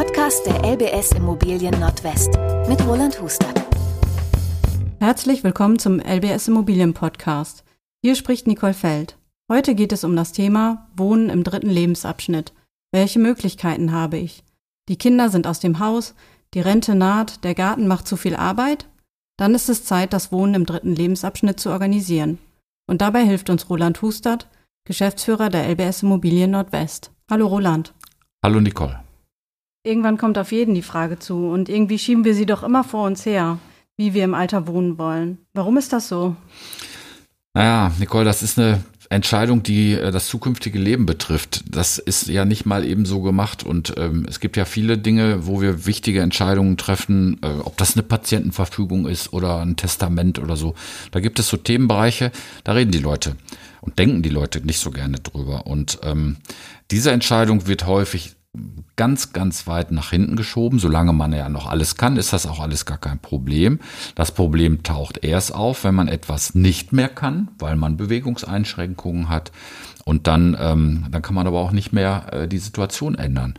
Podcast 0.00 0.46
der 0.46 0.64
LBS 0.64 1.12
Immobilien 1.12 1.78
Nordwest 1.78 2.30
mit 2.66 2.80
Roland 2.86 3.20
Hustert. 3.20 3.60
Herzlich 4.98 5.44
willkommen 5.44 5.78
zum 5.78 6.00
LBS 6.00 6.48
Immobilien 6.48 6.94
Podcast. 6.94 7.64
Hier 8.00 8.14
spricht 8.14 8.46
Nicole 8.46 8.72
Feld. 8.72 9.18
Heute 9.52 9.74
geht 9.74 9.92
es 9.92 10.02
um 10.02 10.16
das 10.16 10.32
Thema 10.32 10.88
Wohnen 10.96 11.28
im 11.28 11.44
dritten 11.44 11.68
Lebensabschnitt. 11.68 12.54
Welche 12.92 13.18
Möglichkeiten 13.18 13.92
habe 13.92 14.16
ich? 14.16 14.42
Die 14.88 14.96
Kinder 14.96 15.28
sind 15.28 15.46
aus 15.46 15.60
dem 15.60 15.80
Haus, 15.80 16.14
die 16.54 16.60
Rente 16.60 16.94
naht, 16.94 17.44
der 17.44 17.54
Garten 17.54 17.86
macht 17.86 18.08
zu 18.08 18.16
viel 18.16 18.36
Arbeit? 18.36 18.88
Dann 19.36 19.54
ist 19.54 19.68
es 19.68 19.84
Zeit, 19.84 20.14
das 20.14 20.32
Wohnen 20.32 20.54
im 20.54 20.64
dritten 20.64 20.96
Lebensabschnitt 20.96 21.60
zu 21.60 21.68
organisieren. 21.68 22.38
Und 22.86 23.02
dabei 23.02 23.26
hilft 23.26 23.50
uns 23.50 23.68
Roland 23.68 24.00
Hustert, 24.00 24.48
Geschäftsführer 24.86 25.50
der 25.50 25.68
LBS 25.68 26.04
Immobilien 26.04 26.52
Nordwest. 26.52 27.12
Hallo 27.30 27.48
Roland. 27.48 27.92
Hallo 28.42 28.62
Nicole. 28.62 28.98
Irgendwann 29.82 30.18
kommt 30.18 30.36
auf 30.36 30.52
jeden 30.52 30.74
die 30.74 30.82
Frage 30.82 31.18
zu 31.18 31.46
und 31.48 31.70
irgendwie 31.70 31.98
schieben 31.98 32.24
wir 32.24 32.34
sie 32.34 32.44
doch 32.44 32.62
immer 32.62 32.84
vor 32.84 33.06
uns 33.06 33.24
her, 33.24 33.58
wie 33.96 34.12
wir 34.12 34.24
im 34.24 34.34
Alter 34.34 34.66
wohnen 34.66 34.98
wollen. 34.98 35.38
Warum 35.54 35.78
ist 35.78 35.94
das 35.94 36.08
so? 36.08 36.36
Naja, 37.54 37.90
Nicole, 37.98 38.26
das 38.26 38.42
ist 38.42 38.58
eine 38.58 38.84
Entscheidung, 39.08 39.62
die 39.62 39.94
äh, 39.94 40.10
das 40.10 40.28
zukünftige 40.28 40.78
Leben 40.78 41.06
betrifft. 41.06 41.64
Das 41.66 41.98
ist 41.98 42.28
ja 42.28 42.44
nicht 42.44 42.66
mal 42.66 42.84
eben 42.84 43.06
so 43.06 43.22
gemacht 43.22 43.64
und 43.64 43.94
ähm, 43.96 44.26
es 44.28 44.38
gibt 44.38 44.58
ja 44.58 44.66
viele 44.66 44.98
Dinge, 44.98 45.46
wo 45.46 45.62
wir 45.62 45.86
wichtige 45.86 46.20
Entscheidungen 46.20 46.76
treffen, 46.76 47.40
äh, 47.42 47.48
ob 47.64 47.78
das 47.78 47.94
eine 47.94 48.02
Patientenverfügung 48.02 49.08
ist 49.08 49.32
oder 49.32 49.60
ein 49.60 49.76
Testament 49.76 50.38
oder 50.38 50.56
so. 50.56 50.74
Da 51.10 51.20
gibt 51.20 51.38
es 51.38 51.48
so 51.48 51.56
Themenbereiche, 51.56 52.32
da 52.64 52.72
reden 52.72 52.92
die 52.92 52.98
Leute 52.98 53.34
und 53.80 53.98
denken 53.98 54.22
die 54.22 54.28
Leute 54.28 54.64
nicht 54.64 54.78
so 54.78 54.90
gerne 54.90 55.18
drüber. 55.18 55.66
Und 55.66 55.98
ähm, 56.02 56.36
diese 56.90 57.10
Entscheidung 57.10 57.66
wird 57.66 57.86
häufig 57.86 58.36
ganz, 58.96 59.32
ganz 59.32 59.66
weit 59.66 59.92
nach 59.92 60.10
hinten 60.10 60.36
geschoben. 60.36 60.78
Solange 60.78 61.12
man 61.12 61.32
ja 61.32 61.48
noch 61.48 61.66
alles 61.66 61.96
kann, 61.96 62.16
ist 62.16 62.32
das 62.32 62.46
auch 62.46 62.60
alles 62.60 62.84
gar 62.84 62.98
kein 62.98 63.18
Problem. 63.18 63.78
Das 64.14 64.32
Problem 64.32 64.82
taucht 64.82 65.24
erst 65.24 65.54
auf, 65.54 65.84
wenn 65.84 65.94
man 65.94 66.08
etwas 66.08 66.54
nicht 66.54 66.92
mehr 66.92 67.08
kann, 67.08 67.48
weil 67.58 67.76
man 67.76 67.96
Bewegungseinschränkungen 67.96 69.28
hat. 69.28 69.52
Und 70.04 70.26
dann, 70.26 70.56
ähm, 70.58 71.06
dann 71.10 71.22
kann 71.22 71.34
man 71.34 71.46
aber 71.46 71.60
auch 71.60 71.72
nicht 71.72 71.92
mehr 71.92 72.26
äh, 72.32 72.48
die 72.48 72.58
Situation 72.58 73.14
ändern. 73.14 73.54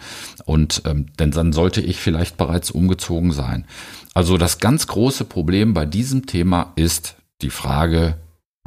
Und 0.46 0.84
ähm, 0.86 1.08
denn 1.18 1.32
dann 1.32 1.54
sollte 1.54 1.82
ich 1.82 1.98
vielleicht 1.98 2.38
bereits 2.38 2.72
umgezogen 2.72 3.32
sein. 3.32 3.66
Also 4.14 4.38
das 4.38 4.60
ganz 4.60 4.88
große 4.88 5.24
Problem 5.26 5.74
bei 5.74 5.86
diesem 5.86 6.26
Thema 6.26 6.74
ist 6.76 7.16
die 7.42 7.50
Frage, 7.50 8.18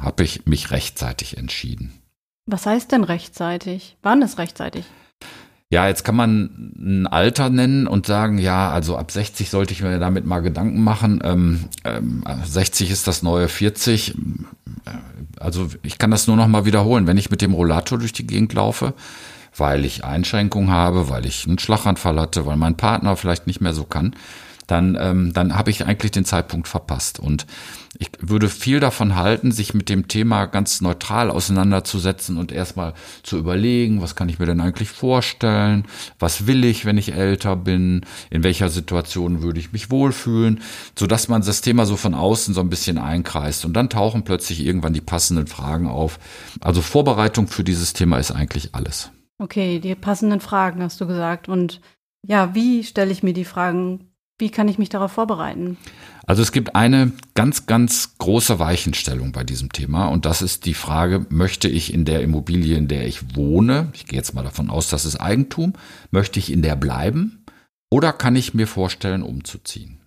habe 0.01 0.23
ich 0.23 0.45
mich 0.45 0.71
rechtzeitig 0.71 1.37
entschieden? 1.37 1.93
Was 2.47 2.65
heißt 2.65 2.91
denn 2.91 3.03
rechtzeitig? 3.03 3.97
Wann 4.01 4.21
ist 4.21 4.37
rechtzeitig? 4.39 4.85
Ja, 5.75 5.89
jetzt 5.89 6.05
kann 6.05 6.15
man 6.15 6.71
ein 6.77 7.05
Alter 7.05 7.49
nennen 7.49 7.85
und 7.85 8.05
sagen, 8.05 8.37
ja, 8.37 8.71
also 8.71 8.95
ab 8.95 9.11
60 9.11 9.49
sollte 9.49 9.73
ich 9.73 9.81
mir 9.81 9.99
damit 9.99 10.25
mal 10.25 10.39
Gedanken 10.39 10.81
machen. 10.81 11.19
Ähm, 11.21 11.65
ähm, 11.83 12.23
60 12.45 12.91
ist 12.91 13.07
das 13.07 13.23
neue 13.23 13.49
40. 13.49 14.15
Also 15.37 15.67
ich 15.83 15.97
kann 15.97 16.11
das 16.11 16.27
nur 16.27 16.37
noch 16.37 16.47
mal 16.47 16.63
wiederholen. 16.63 17.07
Wenn 17.07 17.17
ich 17.17 17.29
mit 17.29 17.41
dem 17.41 17.51
Rollator 17.51 17.97
durch 17.97 18.13
die 18.13 18.25
Gegend 18.25 18.53
laufe, 18.53 18.93
weil 19.57 19.83
ich 19.83 20.05
Einschränkungen 20.05 20.69
habe, 20.69 21.09
weil 21.09 21.25
ich 21.25 21.45
einen 21.45 21.59
Schlaganfall 21.59 22.21
hatte, 22.21 22.45
weil 22.45 22.55
mein 22.55 22.77
Partner 22.77 23.17
vielleicht 23.17 23.45
nicht 23.45 23.59
mehr 23.59 23.73
so 23.73 23.83
kann, 23.83 24.15
dann, 24.67 24.97
ähm, 24.97 25.33
dann 25.33 25.57
habe 25.57 25.71
ich 25.71 25.85
eigentlich 25.85 26.13
den 26.13 26.23
Zeitpunkt 26.23 26.69
verpasst. 26.69 27.19
Und 27.19 27.45
ich 27.97 28.09
würde 28.19 28.49
viel 28.49 28.79
davon 28.79 29.15
halten, 29.15 29.51
sich 29.51 29.73
mit 29.73 29.89
dem 29.89 30.07
Thema 30.07 30.45
ganz 30.45 30.81
neutral 30.81 31.29
auseinanderzusetzen 31.29 32.37
und 32.37 32.51
erstmal 32.51 32.93
zu 33.23 33.37
überlegen, 33.37 34.01
was 34.01 34.15
kann 34.15 34.29
ich 34.29 34.39
mir 34.39 34.45
denn 34.45 34.61
eigentlich 34.61 34.89
vorstellen, 34.89 35.85
was 36.19 36.47
will 36.47 36.65
ich, 36.65 36.85
wenn 36.85 36.97
ich 36.97 37.13
älter 37.13 37.55
bin, 37.55 38.05
in 38.29 38.43
welcher 38.43 38.69
Situation 38.69 39.41
würde 39.41 39.59
ich 39.59 39.71
mich 39.71 39.91
wohlfühlen, 39.91 40.61
so 40.97 41.07
dass 41.07 41.27
man 41.27 41.41
das 41.41 41.61
Thema 41.61 41.85
so 41.85 41.95
von 41.95 42.13
außen 42.13 42.53
so 42.53 42.61
ein 42.61 42.69
bisschen 42.69 42.97
einkreist 42.97 43.65
und 43.65 43.73
dann 43.73 43.89
tauchen 43.89 44.23
plötzlich 44.23 44.65
irgendwann 44.65 44.93
die 44.93 45.01
passenden 45.01 45.47
Fragen 45.47 45.87
auf. 45.87 46.19
Also 46.61 46.81
Vorbereitung 46.81 47.47
für 47.47 47.63
dieses 47.63 47.93
Thema 47.93 48.17
ist 48.17 48.31
eigentlich 48.31 48.75
alles. 48.75 49.11
Okay, 49.37 49.79
die 49.79 49.95
passenden 49.95 50.39
Fragen 50.39 50.81
hast 50.81 50.99
du 50.99 51.07
gesagt 51.07 51.49
und 51.49 51.81
ja, 52.27 52.55
wie 52.55 52.83
stelle 52.83 53.11
ich 53.11 53.23
mir 53.23 53.33
die 53.33 53.45
Fragen 53.45 54.11
wie 54.37 54.49
kann 54.49 54.67
ich 54.67 54.77
mich 54.77 54.89
darauf 54.89 55.13
vorbereiten? 55.13 55.77
Also 56.27 56.41
es 56.41 56.51
gibt 56.51 56.75
eine 56.75 57.11
ganz, 57.35 57.67
ganz 57.67 58.17
große 58.17 58.57
Weichenstellung 58.57 59.31
bei 59.31 59.43
diesem 59.43 59.71
Thema 59.71 60.07
und 60.07 60.25
das 60.25 60.41
ist 60.41 60.65
die 60.65 60.73
Frage, 60.73 61.25
möchte 61.29 61.67
ich 61.67 61.93
in 61.93 62.03
der 62.03 62.21
Immobilie, 62.21 62.77
in 62.77 62.87
der 62.87 63.07
ich 63.07 63.35
wohne, 63.35 63.89
ich 63.93 64.07
gehe 64.07 64.17
jetzt 64.17 64.33
mal 64.33 64.43
davon 64.43 64.71
aus, 64.71 64.89
das 64.89 65.05
ist 65.05 65.17
Eigentum, 65.17 65.73
möchte 66.09 66.39
ich 66.39 66.51
in 66.51 66.63
der 66.63 66.75
bleiben 66.75 67.45
oder 67.91 68.11
kann 68.11 68.35
ich 68.35 68.55
mir 68.55 68.67
vorstellen, 68.67 69.21
umzuziehen? 69.21 69.99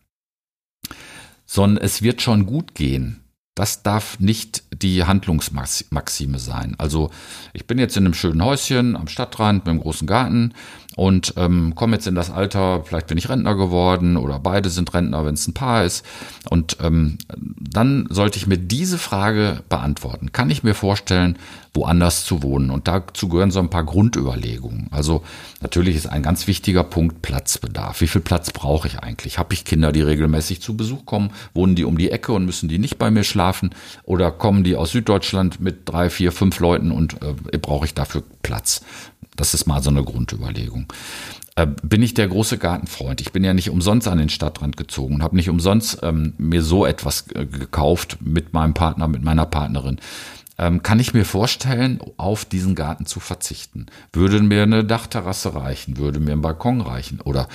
Sondern 1.46 1.82
es 1.82 2.02
wird 2.02 2.20
schon 2.20 2.46
gut 2.46 2.74
gehen. 2.74 3.20
Das 3.54 3.82
darf 3.82 4.20
nicht 4.20 4.62
die 4.72 5.04
Handlungsmaxime 5.04 6.38
sein. 6.38 6.76
Also 6.78 7.10
ich 7.52 7.66
bin 7.66 7.78
jetzt 7.78 7.96
in 7.96 8.04
einem 8.04 8.14
schönen 8.14 8.44
Häuschen 8.44 8.94
am 8.94 9.08
Stadtrand 9.08 9.64
mit 9.64 9.70
einem 9.70 9.80
großen 9.80 10.06
Garten 10.06 10.52
und 10.98 11.34
ähm, 11.36 11.76
komme 11.76 11.94
jetzt 11.94 12.08
in 12.08 12.16
das 12.16 12.28
Alter, 12.28 12.82
vielleicht 12.82 13.06
bin 13.06 13.18
ich 13.18 13.28
Rentner 13.28 13.54
geworden 13.54 14.16
oder 14.16 14.40
beide 14.40 14.68
sind 14.68 14.92
Rentner, 14.92 15.24
wenn 15.24 15.34
es 15.34 15.46
ein 15.46 15.54
Paar 15.54 15.84
ist. 15.84 16.04
Und 16.50 16.78
ähm, 16.82 17.18
dann 17.36 18.08
sollte 18.10 18.36
ich 18.36 18.48
mir 18.48 18.58
diese 18.58 18.98
Frage 18.98 19.62
beantworten. 19.68 20.32
Kann 20.32 20.50
ich 20.50 20.64
mir 20.64 20.74
vorstellen, 20.74 21.38
woanders 21.72 22.24
zu 22.24 22.42
wohnen? 22.42 22.70
Und 22.70 22.88
dazu 22.88 23.28
gehören 23.28 23.52
so 23.52 23.60
ein 23.60 23.70
paar 23.70 23.84
Grundüberlegungen. 23.84 24.88
Also 24.90 25.22
natürlich 25.60 25.94
ist 25.94 26.08
ein 26.08 26.24
ganz 26.24 26.48
wichtiger 26.48 26.82
Punkt 26.82 27.22
Platzbedarf. 27.22 28.00
Wie 28.00 28.08
viel 28.08 28.20
Platz 28.20 28.50
brauche 28.50 28.88
ich 28.88 28.98
eigentlich? 28.98 29.38
Habe 29.38 29.54
ich 29.54 29.64
Kinder, 29.64 29.92
die 29.92 30.02
regelmäßig 30.02 30.60
zu 30.60 30.76
Besuch 30.76 31.06
kommen? 31.06 31.30
Wohnen 31.54 31.76
die 31.76 31.84
um 31.84 31.96
die 31.96 32.10
Ecke 32.10 32.32
und 32.32 32.44
müssen 32.44 32.68
die 32.68 32.80
nicht 32.80 32.98
bei 32.98 33.12
mir 33.12 33.22
schlafen? 33.22 33.70
Oder 34.02 34.32
kommen 34.32 34.64
die 34.64 34.74
aus 34.74 34.90
Süddeutschland 34.90 35.60
mit 35.60 35.88
drei, 35.88 36.10
vier, 36.10 36.32
fünf 36.32 36.58
Leuten 36.58 36.90
und 36.90 37.22
äh, 37.22 37.58
brauche 37.58 37.84
ich 37.84 37.94
dafür 37.94 38.24
Platz? 38.42 38.82
Das 39.38 39.54
ist 39.54 39.66
mal 39.66 39.82
so 39.82 39.88
eine 39.88 40.02
Grundüberlegung. 40.02 40.92
Äh, 41.54 41.68
bin 41.82 42.02
ich 42.02 42.12
der 42.12 42.28
große 42.28 42.58
Gartenfreund? 42.58 43.20
Ich 43.20 43.32
bin 43.32 43.44
ja 43.44 43.54
nicht 43.54 43.70
umsonst 43.70 44.08
an 44.08 44.18
den 44.18 44.28
Stadtrand 44.28 44.76
gezogen 44.76 45.14
und 45.14 45.22
habe 45.22 45.36
nicht 45.36 45.48
umsonst 45.48 46.00
ähm, 46.02 46.34
mir 46.38 46.62
so 46.62 46.84
etwas 46.84 47.26
äh, 47.34 47.46
gekauft 47.46 48.18
mit 48.20 48.52
meinem 48.52 48.74
Partner, 48.74 49.06
mit 49.06 49.22
meiner 49.22 49.46
Partnerin. 49.46 50.00
Ähm, 50.58 50.82
kann 50.82 50.98
ich 50.98 51.14
mir 51.14 51.24
vorstellen, 51.24 52.00
auf 52.16 52.44
diesen 52.44 52.74
Garten 52.74 53.06
zu 53.06 53.20
verzichten? 53.20 53.86
Würde 54.12 54.42
mir 54.42 54.64
eine 54.64 54.84
Dachterrasse 54.84 55.54
reichen? 55.54 55.98
Würde 55.98 56.18
mir 56.18 56.32
ein 56.32 56.42
Balkon 56.42 56.80
reichen? 56.80 57.20
Oder 57.20 57.48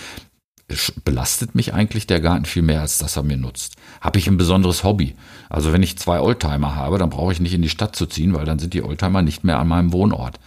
belastet 1.03 1.55
mich 1.55 1.73
eigentlich 1.73 2.07
der 2.07 2.21
Garten 2.21 2.45
viel 2.45 2.61
mehr, 2.61 2.81
als 2.81 2.97
dass 2.97 3.17
er 3.17 3.23
mir 3.23 3.37
nutzt. 3.37 3.75
Habe 4.01 4.19
ich 4.19 4.27
ein 4.27 4.37
besonderes 4.37 4.83
Hobby? 4.83 5.15
Also 5.49 5.73
wenn 5.73 5.83
ich 5.83 5.97
zwei 5.97 6.19
Oldtimer 6.19 6.75
habe, 6.75 6.97
dann 6.97 7.09
brauche 7.09 7.31
ich 7.31 7.39
nicht 7.39 7.53
in 7.53 7.61
die 7.61 7.69
Stadt 7.69 7.95
zu 7.95 8.05
ziehen, 8.05 8.33
weil 8.33 8.45
dann 8.45 8.59
sind 8.59 8.73
die 8.73 8.83
Oldtimer 8.83 9.21
nicht 9.21 9.43
mehr 9.43 9.59
an 9.59 9.67
meinem 9.67 9.91
Wohnort. 9.93 10.39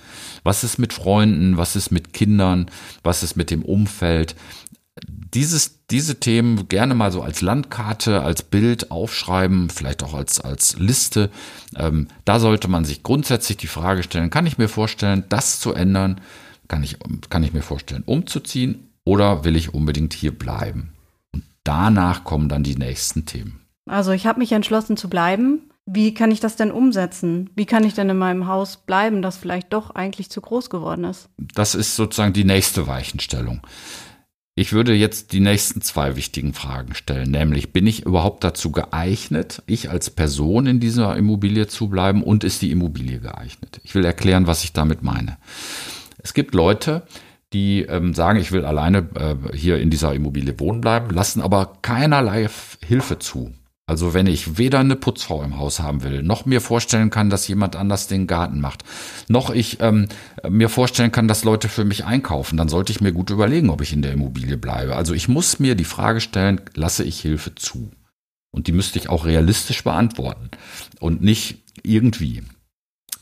Was 0.42 0.64
ist 0.64 0.78
mit 0.78 0.92
Freunden? 0.92 1.56
Was 1.58 1.76
ist 1.76 1.90
mit 1.90 2.12
Kindern? 2.12 2.70
Was 3.02 3.22
ist 3.22 3.36
mit 3.36 3.50
dem 3.50 3.62
Umfeld? 3.62 4.36
Dieses, 5.06 5.86
diese 5.90 6.18
Themen 6.18 6.68
gerne 6.68 6.94
mal 6.94 7.12
so 7.12 7.20
als 7.20 7.42
Landkarte, 7.42 8.22
als 8.22 8.42
Bild 8.42 8.90
aufschreiben, 8.90 9.68
vielleicht 9.68 10.02
auch 10.02 10.14
als, 10.14 10.40
als 10.40 10.78
Liste. 10.78 11.30
Ähm, 11.76 12.08
da 12.24 12.40
sollte 12.40 12.68
man 12.68 12.86
sich 12.86 13.02
grundsätzlich 13.02 13.58
die 13.58 13.66
Frage 13.66 14.02
stellen, 14.02 14.30
kann 14.30 14.46
ich 14.46 14.56
mir 14.56 14.68
vorstellen, 14.68 15.24
das 15.28 15.60
zu 15.60 15.74
ändern? 15.74 16.20
Kann 16.68 16.82
ich, 16.82 16.96
kann 17.28 17.44
ich 17.44 17.52
mir 17.52 17.62
vorstellen, 17.62 18.02
umzuziehen? 18.06 18.85
Oder 19.06 19.44
will 19.44 19.56
ich 19.56 19.72
unbedingt 19.72 20.12
hier 20.12 20.36
bleiben? 20.36 20.92
Und 21.32 21.44
danach 21.64 22.24
kommen 22.24 22.48
dann 22.48 22.64
die 22.64 22.76
nächsten 22.76 23.24
Themen. 23.24 23.60
Also 23.88 24.10
ich 24.10 24.26
habe 24.26 24.40
mich 24.40 24.52
entschlossen 24.52 24.96
zu 24.96 25.08
bleiben. 25.08 25.70
Wie 25.86 26.12
kann 26.12 26.32
ich 26.32 26.40
das 26.40 26.56
denn 26.56 26.72
umsetzen? 26.72 27.48
Wie 27.54 27.66
kann 27.66 27.84
ich 27.84 27.94
denn 27.94 28.10
in 28.10 28.18
meinem 28.18 28.48
Haus 28.48 28.78
bleiben, 28.78 29.22
das 29.22 29.36
vielleicht 29.36 29.72
doch 29.72 29.90
eigentlich 29.90 30.28
zu 30.28 30.40
groß 30.40 30.68
geworden 30.68 31.04
ist? 31.04 31.28
Das 31.38 31.76
ist 31.76 31.94
sozusagen 31.94 32.32
die 32.32 32.44
nächste 32.44 32.88
Weichenstellung. 32.88 33.64
Ich 34.56 34.72
würde 34.72 34.94
jetzt 34.94 35.32
die 35.32 35.40
nächsten 35.40 35.82
zwei 35.82 36.16
wichtigen 36.16 36.54
Fragen 36.54 36.94
stellen, 36.94 37.30
nämlich 37.30 37.72
bin 37.72 37.86
ich 37.86 38.06
überhaupt 38.06 38.42
dazu 38.42 38.72
geeignet, 38.72 39.62
ich 39.66 39.90
als 39.90 40.10
Person 40.10 40.66
in 40.66 40.80
dieser 40.80 41.14
Immobilie 41.14 41.68
zu 41.68 41.88
bleiben 41.88 42.24
und 42.24 42.42
ist 42.42 42.62
die 42.62 42.72
Immobilie 42.72 43.20
geeignet? 43.20 43.80
Ich 43.84 43.94
will 43.94 44.04
erklären, 44.04 44.46
was 44.46 44.64
ich 44.64 44.72
damit 44.72 45.02
meine. 45.02 45.36
Es 46.18 46.34
gibt 46.34 46.54
Leute, 46.54 47.06
die 47.56 47.82
ähm, 47.82 48.12
sagen, 48.12 48.38
ich 48.38 48.52
will 48.52 48.66
alleine 48.66 49.08
äh, 49.14 49.56
hier 49.56 49.78
in 49.78 49.88
dieser 49.88 50.14
Immobilie 50.14 50.58
wohnen 50.60 50.82
bleiben, 50.82 51.08
lassen 51.14 51.40
aber 51.40 51.78
keinerlei 51.80 52.48
Hilfe 52.84 53.18
zu. 53.18 53.54
Also 53.88 54.12
wenn 54.14 54.26
ich 54.26 54.58
weder 54.58 54.80
eine 54.80 54.96
Putzfrau 54.96 55.42
im 55.42 55.58
Haus 55.58 55.80
haben 55.80 56.02
will, 56.02 56.22
noch 56.22 56.44
mir 56.44 56.60
vorstellen 56.60 57.08
kann, 57.08 57.30
dass 57.30 57.48
jemand 57.48 57.76
anders 57.76 58.08
den 58.08 58.26
Garten 58.26 58.60
macht, 58.60 58.82
noch 59.28 59.48
ich 59.48 59.80
ähm, 59.80 60.08
mir 60.46 60.68
vorstellen 60.68 61.12
kann, 61.12 61.28
dass 61.28 61.44
Leute 61.44 61.68
für 61.68 61.84
mich 61.84 62.04
einkaufen, 62.04 62.56
dann 62.56 62.68
sollte 62.68 62.92
ich 62.92 63.00
mir 63.00 63.12
gut 63.12 63.30
überlegen, 63.30 63.70
ob 63.70 63.80
ich 63.80 63.92
in 63.92 64.02
der 64.02 64.12
Immobilie 64.12 64.58
bleibe. 64.58 64.96
Also 64.96 65.14
ich 65.14 65.28
muss 65.28 65.60
mir 65.60 65.76
die 65.76 65.84
Frage 65.84 66.20
stellen, 66.20 66.60
lasse 66.74 67.04
ich 67.04 67.20
Hilfe 67.20 67.54
zu? 67.54 67.90
Und 68.50 68.66
die 68.66 68.72
müsste 68.72 68.98
ich 68.98 69.08
auch 69.08 69.24
realistisch 69.24 69.84
beantworten 69.84 70.50
und 70.98 71.22
nicht 71.22 71.62
irgendwie. 71.82 72.42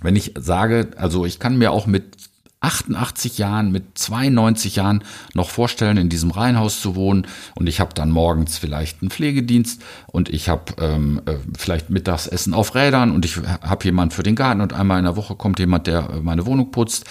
Wenn 0.00 0.16
ich 0.16 0.32
sage, 0.38 0.90
also 0.96 1.26
ich 1.26 1.38
kann 1.38 1.58
mir 1.58 1.72
auch 1.72 1.86
mit 1.86 2.16
88 2.64 3.38
Jahren, 3.38 3.70
mit 3.70 3.98
92 3.98 4.76
Jahren 4.76 5.04
noch 5.34 5.50
vorstellen, 5.50 5.96
in 5.96 6.08
diesem 6.08 6.30
Reihenhaus 6.30 6.80
zu 6.80 6.96
wohnen 6.96 7.26
und 7.54 7.68
ich 7.68 7.80
habe 7.80 7.94
dann 7.94 8.10
morgens 8.10 8.58
vielleicht 8.58 9.02
einen 9.02 9.10
Pflegedienst 9.10 9.82
und 10.06 10.28
ich 10.28 10.48
habe 10.48 10.74
ähm, 10.78 11.20
äh, 11.26 11.36
vielleicht 11.56 11.90
Mittagsessen 11.90 12.54
auf 12.54 12.74
Rädern 12.74 13.10
und 13.12 13.24
ich 13.24 13.36
habe 13.36 13.84
jemand 13.84 14.14
für 14.14 14.22
den 14.22 14.34
Garten 14.34 14.60
und 14.60 14.72
einmal 14.72 14.98
in 14.98 15.04
der 15.04 15.16
Woche 15.16 15.36
kommt 15.36 15.58
jemand, 15.58 15.86
der 15.86 16.08
meine 16.22 16.46
Wohnung 16.46 16.70
putzt, 16.70 17.04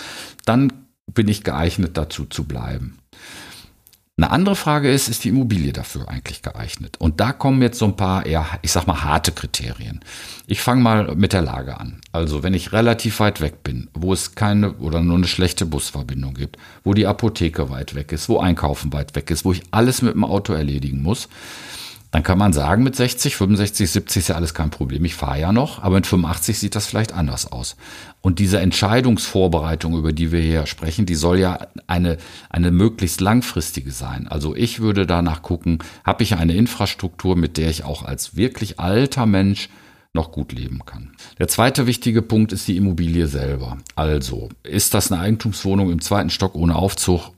dann 0.46 0.74
bin 1.14 1.28
ich 1.28 1.44
geeignet 1.44 1.98
dazu 1.98 2.26
zu 2.26 2.46
bleiben. 2.46 2.98
Eine 4.16 4.30
andere 4.30 4.56
Frage 4.56 4.92
ist, 4.92 5.08
ist 5.08 5.24
die 5.24 5.30
Immobilie 5.30 5.74
dafür 5.74 6.08
eigentlich 6.08 6.44
geeignet? 6.44 6.98
Und 7.00 7.20
da 7.20 7.32
kommen 7.32 7.64
jetzt 7.64 7.80
so 7.80 7.86
ein 7.86 7.96
paar 7.96 8.28
eher, 8.28 8.46
ich 8.62 8.72
sag 8.72 8.86
mal, 8.86 9.04
harte 9.04 9.32
Kriterien. 9.32 10.02
Ich 10.46 10.62
fange 10.62 10.84
mal 10.84 11.16
mit 11.16 11.34
der 11.34 11.42
Lage 11.42 11.80
an. 11.80 12.00
Also 12.12 12.44
wenn 12.44 12.54
ich 12.54 12.74
relativ 12.74 13.20
weit 13.20 13.42
weg 13.42 13.64
bin, 13.64 13.90
wo 13.96 14.14
es 14.14 14.36
keine 14.36 14.74
oder 14.74 15.02
nur 15.02 15.18
eine 15.18 15.26
schlechte 15.26 15.66
Busverbindung 15.66 16.36
gibt, 16.36 16.58
wo 16.84 16.94
die 16.94 17.08
Apotheke 17.08 17.72
weit 17.72 17.96
weg 17.96 18.12
ist, 18.12 18.30
wo 18.30 18.38
Einkaufen 18.38 18.94
weit 18.94 19.16
weg 19.16 19.32
ist, 19.32 19.46
wo 19.46 19.52
ich 19.52 19.64
alles 19.72 20.04
mit 20.04 20.14
dem 20.14 20.26
Auto 20.26 20.54
erledigen 20.54 21.02
muss, 21.02 21.28
dann 22.14 22.22
kann 22.22 22.38
man 22.38 22.54
sagen, 22.54 22.84
mit 22.84 22.96
60, 22.96 23.36
65, 23.36 23.90
70 23.90 24.20
ist 24.20 24.28
ja 24.28 24.36
alles 24.36 24.54
kein 24.54 24.70
Problem. 24.70 25.04
Ich 25.04 25.16
fahre 25.16 25.40
ja 25.40 25.52
noch, 25.52 25.82
aber 25.82 25.96
mit 25.96 26.06
85 26.06 26.60
sieht 26.60 26.76
das 26.76 26.86
vielleicht 26.86 27.12
anders 27.12 27.52
aus. 27.52 27.76
Und 28.22 28.38
diese 28.38 28.60
Entscheidungsvorbereitung, 28.60 29.98
über 29.98 30.14
die 30.14 30.32
wir 30.32 30.40
hier 30.40 30.68
sprechen, 30.68 31.08
die 31.08 31.16
soll 31.16 31.40
ja 31.40 31.58
eine, 31.88 32.18
eine 32.52 32.70
möglichst 32.70 33.20
langfristige 33.20 33.92
sein. 33.92 34.28
Also 34.28 34.56
ich 34.56 34.80
würde 34.80 35.08
danach 35.08 35.42
gucken, 35.42 35.80
habe 36.06 36.22
ich 36.22 36.36
eine 36.36 36.54
Infrastruktur, 36.54 37.36
mit 37.36 37.58
der 37.58 37.72
ich 37.72 37.84
auch 37.84 38.04
als 38.04 38.36
wirklich 38.36 38.80
alter 38.80 39.26
Mensch 39.26 39.70
noch 40.14 40.32
gut 40.32 40.52
leben 40.52 40.86
kann. 40.86 41.14
Der 41.40 41.48
zweite 41.48 41.88
wichtige 41.88 42.22
Punkt 42.22 42.54
ist 42.54 42.68
die 42.68 42.78
Immobilie 42.78 43.26
selber. 43.26 43.80
Also, 43.96 44.50
ist 44.62 44.94
das 44.94 45.12
eine 45.12 45.20
Eigentumswohnung 45.20 45.92
im 45.92 46.00
zweiten 46.00 46.30
Stock 46.30 46.54
ohne 46.54 46.76
Aufzug? 46.76 47.32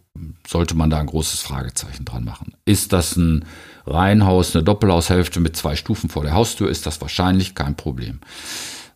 Sollte 0.47 0.75
man 0.75 0.89
da 0.89 1.00
ein 1.00 1.07
großes 1.07 1.41
Fragezeichen 1.41 2.06
dran 2.06 2.23
machen. 2.23 2.53
Ist 2.65 2.94
das 2.94 3.15
ein 3.15 3.45
Reihenhaus, 3.85 4.56
eine 4.56 4.63
Doppelhaushälfte 4.63 5.39
mit 5.39 5.56
zwei 5.56 5.75
Stufen 5.75 6.09
vor 6.09 6.23
der 6.23 6.33
Haustür, 6.33 6.69
ist 6.69 6.85
das 6.85 7.01
wahrscheinlich 7.01 7.56
kein 7.56 7.75
Problem. 7.75 8.19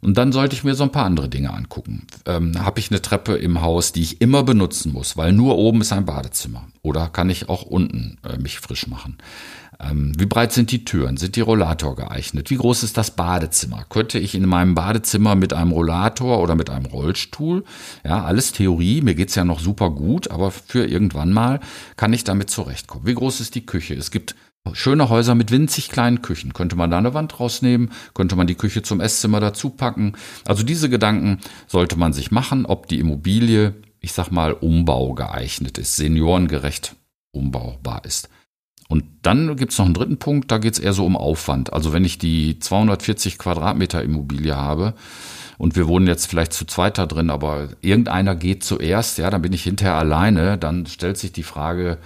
Und 0.01 0.17
dann 0.17 0.31
sollte 0.31 0.55
ich 0.55 0.63
mir 0.63 0.75
so 0.75 0.83
ein 0.83 0.91
paar 0.91 1.05
andere 1.05 1.27
Dinge 1.27 1.53
angucken. 1.53 2.07
Ähm, 2.25 2.63
Habe 2.63 2.79
ich 2.79 2.89
eine 2.89 3.01
Treppe 3.01 3.35
im 3.35 3.61
Haus, 3.61 3.91
die 3.91 4.01
ich 4.01 4.21
immer 4.21 4.43
benutzen 4.43 4.93
muss, 4.93 5.17
weil 5.17 5.33
nur 5.33 5.57
oben 5.57 5.81
ist 5.81 5.91
ein 5.91 6.05
Badezimmer. 6.05 6.67
Oder 6.81 7.09
kann 7.09 7.29
ich 7.29 7.49
auch 7.49 7.63
unten 7.63 8.17
äh, 8.23 8.37
mich 8.37 8.59
frisch 8.59 8.87
machen? 8.87 9.17
Ähm, 9.81 10.13
wie 10.17 10.25
breit 10.25 10.51
sind 10.51 10.71
die 10.71 10.83
Türen? 10.83 11.17
Sind 11.17 11.35
die 11.35 11.41
Rollator 11.41 11.95
geeignet? 11.95 12.49
Wie 12.49 12.57
groß 12.57 12.83
ist 12.83 12.97
das 12.97 13.11
Badezimmer? 13.11 13.85
Könnte 13.89 14.19
ich 14.19 14.35
in 14.35 14.45
meinem 14.45 14.75
Badezimmer 14.75 15.35
mit 15.35 15.53
einem 15.53 15.71
Rollator 15.71 16.39
oder 16.39 16.55
mit 16.55 16.69
einem 16.69 16.85
Rollstuhl, 16.85 17.63
ja, 18.03 18.23
alles 18.23 18.51
Theorie, 18.51 19.01
mir 19.01 19.15
geht's 19.15 19.35
ja 19.35 19.45
noch 19.45 19.59
super 19.59 19.89
gut, 19.89 20.31
aber 20.31 20.51
für 20.51 20.85
irgendwann 20.85 21.31
mal 21.31 21.59
kann 21.95 22.13
ich 22.13 22.23
damit 22.23 22.49
zurechtkommen. 22.49 23.05
Wie 23.05 23.15
groß 23.15 23.39
ist 23.39 23.55
die 23.55 23.65
Küche? 23.65 23.95
Es 23.95 24.11
gibt 24.11 24.35
Schöne 24.73 25.09
Häuser 25.09 25.35
mit 25.35 25.51
winzig 25.51 25.89
kleinen 25.89 26.21
Küchen. 26.21 26.53
Könnte 26.53 26.75
man 26.75 26.91
da 26.91 26.97
eine 26.97 27.13
Wand 27.13 27.39
rausnehmen? 27.39 27.91
Könnte 28.13 28.35
man 28.35 28.45
die 28.45 28.55
Küche 28.55 28.81
zum 28.81 28.99
Esszimmer 28.99 29.39
dazu 29.39 29.69
packen? 29.69 30.13
Also 30.45 30.63
diese 30.63 30.89
Gedanken 30.89 31.39
sollte 31.65 31.97
man 31.97 32.13
sich 32.13 32.29
machen, 32.29 32.65
ob 32.65 32.87
die 32.87 32.99
Immobilie, 32.99 33.73
ich 33.99 34.11
sag 34.11 34.31
mal, 34.31 34.53
Umbau 34.53 35.13
geeignet 35.13 35.77
ist, 35.77 35.95
seniorengerecht 35.95 36.95
umbaubar 37.31 38.03
ist. 38.05 38.29
Und 38.89 39.05
dann 39.21 39.55
gibt's 39.55 39.77
noch 39.77 39.85
einen 39.85 39.93
dritten 39.93 40.17
Punkt, 40.17 40.51
da 40.51 40.57
geht's 40.57 40.79
eher 40.79 40.93
so 40.93 41.05
um 41.05 41.15
Aufwand. 41.15 41.71
Also 41.71 41.93
wenn 41.93 42.03
ich 42.03 42.17
die 42.17 42.57
240 42.59 43.37
Quadratmeter 43.37 44.01
Immobilie 44.01 44.55
habe 44.55 44.95
und 45.59 45.75
wir 45.75 45.87
wohnen 45.87 46.07
jetzt 46.07 46.25
vielleicht 46.25 46.53
zu 46.53 46.65
zweiter 46.65 47.05
drin, 47.05 47.29
aber 47.29 47.69
irgendeiner 47.81 48.35
geht 48.35 48.63
zuerst, 48.63 49.19
ja, 49.19 49.29
dann 49.29 49.43
bin 49.43 49.53
ich 49.53 49.63
hinterher 49.63 49.93
alleine, 49.93 50.57
dann 50.57 50.87
stellt 50.87 51.19
sich 51.19 51.31
die 51.31 51.43
Frage, 51.43 51.99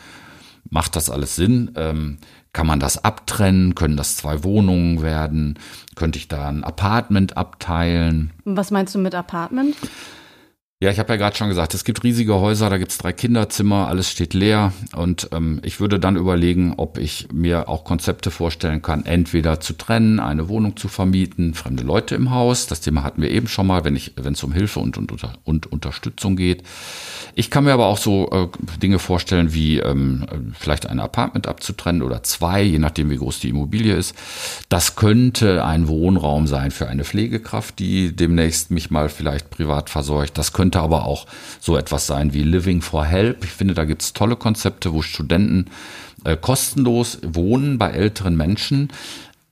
macht 0.69 0.97
das 0.97 1.09
alles 1.09 1.37
Sinn? 1.37 1.71
Ähm, 1.77 2.17
kann 2.51 2.67
man 2.67 2.81
das 2.81 3.03
abtrennen? 3.03 3.75
Können 3.75 3.95
das 3.95 4.17
zwei 4.17 4.43
Wohnungen 4.43 5.01
werden? 5.01 5.57
Könnte 5.95 6.19
ich 6.19 6.27
da 6.27 6.49
ein 6.49 6.65
Apartment 6.65 7.37
abteilen? 7.37 8.31
Was 8.43 8.71
meinst 8.71 8.93
du 8.93 8.99
mit 8.99 9.15
Apartment? 9.15 9.75
Ja, 10.83 10.91
ich 10.91 10.99
habe 10.99 11.13
ja 11.13 11.15
gerade 11.15 11.33
schon 11.37 11.47
gesagt, 11.47 11.73
es 11.75 11.85
gibt 11.85 12.03
riesige 12.03 12.41
Häuser, 12.41 12.69
da 12.69 12.77
gibt's 12.77 12.97
drei 12.97 13.13
Kinderzimmer, 13.13 13.87
alles 13.87 14.11
steht 14.11 14.33
leer 14.33 14.73
und 14.97 15.29
ähm, 15.31 15.61
ich 15.63 15.79
würde 15.79 15.97
dann 15.97 16.17
überlegen, 16.17 16.73
ob 16.75 16.97
ich 16.97 17.29
mir 17.31 17.69
auch 17.69 17.85
Konzepte 17.85 18.31
vorstellen 18.31 18.81
kann, 18.81 19.05
entweder 19.05 19.61
zu 19.61 19.77
trennen, 19.77 20.19
eine 20.19 20.49
Wohnung 20.49 20.75
zu 20.75 20.89
vermieten, 20.89 21.53
fremde 21.53 21.83
Leute 21.83 22.15
im 22.15 22.31
Haus, 22.31 22.67
das 22.67 22.81
Thema 22.81 23.03
hatten 23.03 23.21
wir 23.21 23.31
eben 23.31 23.47
schon 23.47 23.65
mal, 23.65 23.85
wenn 23.85 23.95
es 23.95 24.43
um 24.43 24.51
Hilfe 24.51 24.81
und, 24.81 24.97
und, 24.97 25.13
und 25.45 25.71
Unterstützung 25.71 26.35
geht. 26.35 26.63
Ich 27.33 27.49
kann 27.49 27.63
mir 27.63 27.71
aber 27.71 27.85
auch 27.85 27.97
so 27.97 28.29
äh, 28.31 28.77
Dinge 28.77 28.99
vorstellen, 28.99 29.53
wie 29.53 29.79
ähm, 29.79 30.25
vielleicht 30.53 30.87
ein 30.87 30.99
Apartment 30.99 31.47
abzutrennen 31.47 32.01
oder 32.01 32.23
zwei, 32.23 32.61
je 32.61 32.77
nachdem 32.77 33.09
wie 33.09 33.17
groß 33.17 33.39
die 33.39 33.49
Immobilie 33.49 33.95
ist. 33.95 34.15
Das 34.67 34.97
könnte 34.97 35.63
ein 35.63 35.87
Wohnraum 35.87 36.45
sein 36.45 36.71
für 36.71 36.89
eine 36.89 37.05
Pflegekraft, 37.05 37.79
die 37.79 38.13
demnächst 38.13 38.69
mich 38.69 38.91
mal 38.91 39.07
vielleicht 39.07 39.49
privat 39.49 39.89
versorgt. 39.89 40.37
Das 40.37 40.51
könnte 40.51 40.72
könnte 40.73 40.83
aber 40.83 41.05
auch 41.05 41.27
so 41.59 41.77
etwas 41.77 42.07
sein 42.07 42.33
wie 42.33 42.41
Living 42.41 42.81
for 42.81 43.05
Help. 43.05 43.43
Ich 43.43 43.51
finde, 43.51 43.75
da 43.75 43.85
gibt 43.85 44.01
es 44.01 44.13
tolle 44.13 44.35
Konzepte, 44.35 44.91
wo 44.91 45.03
Studenten 45.03 45.67
äh, 46.23 46.35
kostenlos 46.35 47.19
wohnen 47.21 47.77
bei 47.77 47.91
älteren 47.91 48.35
Menschen 48.35 48.89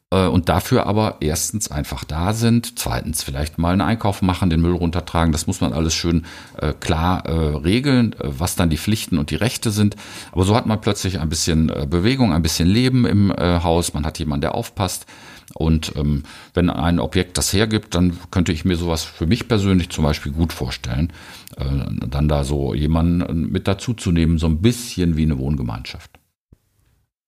äh, 0.10 0.26
und 0.26 0.50
dafür 0.50 0.88
aber 0.88 1.18
erstens 1.20 1.70
einfach 1.70 2.04
da 2.06 2.34
sind, 2.34 2.80
zweitens 2.80 3.22
vielleicht 3.22 3.60
mal 3.60 3.74
einen 3.74 3.82
Einkauf 3.82 4.24
machen, 4.24 4.50
den 4.50 4.62
Müll 4.62 4.74
runtertragen. 4.74 5.32
Das 5.32 5.46
muss 5.46 5.62
man 5.62 5.74
alles 5.74 5.94
schön 5.94 6.26
äh, 6.58 6.74
klar 6.74 7.24
äh, 7.28 7.58
regeln, 7.58 8.14
äh, 8.14 8.18
was 8.24 8.56
dann 8.56 8.72
die 8.72 8.78
Pflichten 8.78 9.20
und 9.20 9.30
die 9.30 9.36
Rechte 9.36 9.70
sind. 9.70 9.96
Aber 10.32 10.44
so 10.44 10.56
hat 10.56 10.66
man 10.66 10.82
plötzlich 10.82 11.20
ein 11.20 11.30
bisschen 11.30 11.70
äh, 11.70 11.86
Bewegung, 11.88 12.34
ein 12.34 12.42
bisschen 12.42 12.68
Leben 12.68 13.06
im 13.06 13.30
äh, 13.30 13.60
Haus. 13.62 13.94
Man 13.94 14.06
hat 14.08 14.18
jemanden, 14.18 14.42
der 14.42 14.56
aufpasst. 14.56 15.06
Und 15.54 15.94
ähm, 15.96 16.24
wenn 16.54 16.70
ein 16.70 17.00
Objekt 17.00 17.38
das 17.38 17.54
hergibt, 17.54 17.96
dann 17.96 18.18
könnte 18.32 18.52
ich 18.52 18.66
mir 18.66 18.78
sowas 18.78 19.04
für 19.04 19.26
mich 19.26 19.48
persönlich 19.48 19.90
zum 19.90 20.04
Beispiel 20.04 20.32
gut 20.32 20.54
vorstellen, 20.54 21.12
äh, 21.58 22.08
dann 22.08 22.28
da 22.28 22.44
so 22.44 22.74
jemanden 22.74 23.52
mit 23.52 23.68
dazu 23.68 23.94
zu 23.94 24.12
nehmen, 24.12 24.38
so 24.38 24.48
ein 24.48 24.62
bisschen 24.62 25.18
wie 25.18 25.24
eine 25.24 25.38
Wohngemeinschaft. 25.38 26.12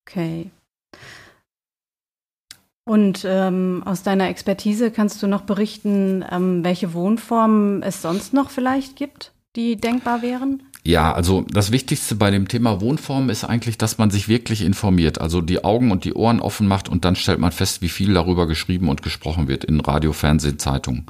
Okay. 0.07 0.51
Und 2.85 3.23
ähm, 3.25 3.81
aus 3.85 4.03
deiner 4.03 4.27
Expertise 4.27 4.91
kannst 4.91 5.23
du 5.23 5.27
noch 5.27 5.41
berichten, 5.41 6.23
ähm, 6.29 6.63
welche 6.63 6.93
Wohnformen 6.93 7.81
es 7.81 8.01
sonst 8.01 8.33
noch 8.33 8.49
vielleicht 8.49 8.97
gibt, 8.97 9.31
die 9.55 9.77
denkbar 9.77 10.21
wären? 10.21 10.63
Ja, 10.85 11.13
also 11.13 11.45
das 11.49 11.71
Wichtigste 11.71 12.15
bei 12.15 12.29
dem 12.29 12.49
Thema 12.49 12.81
Wohnform 12.81 13.29
ist 13.29 13.45
eigentlich, 13.45 13.77
dass 13.77 13.97
man 13.97 14.11
sich 14.11 14.27
wirklich 14.27 14.61
informiert, 14.61 15.21
also 15.21 15.39
die 15.39 15.63
Augen 15.63 15.91
und 15.91 16.03
die 16.03 16.13
Ohren 16.13 16.41
offen 16.41 16.67
macht 16.67 16.89
und 16.89 17.05
dann 17.05 17.15
stellt 17.15 17.39
man 17.39 17.53
fest, 17.53 17.81
wie 17.81 17.87
viel 17.87 18.13
darüber 18.13 18.47
geschrieben 18.47 18.89
und 18.89 19.01
gesprochen 19.01 19.47
wird 19.47 19.63
in 19.63 19.79
Radio, 19.79 20.11
Fernsehen, 20.11 20.59
Zeitungen. 20.59 21.05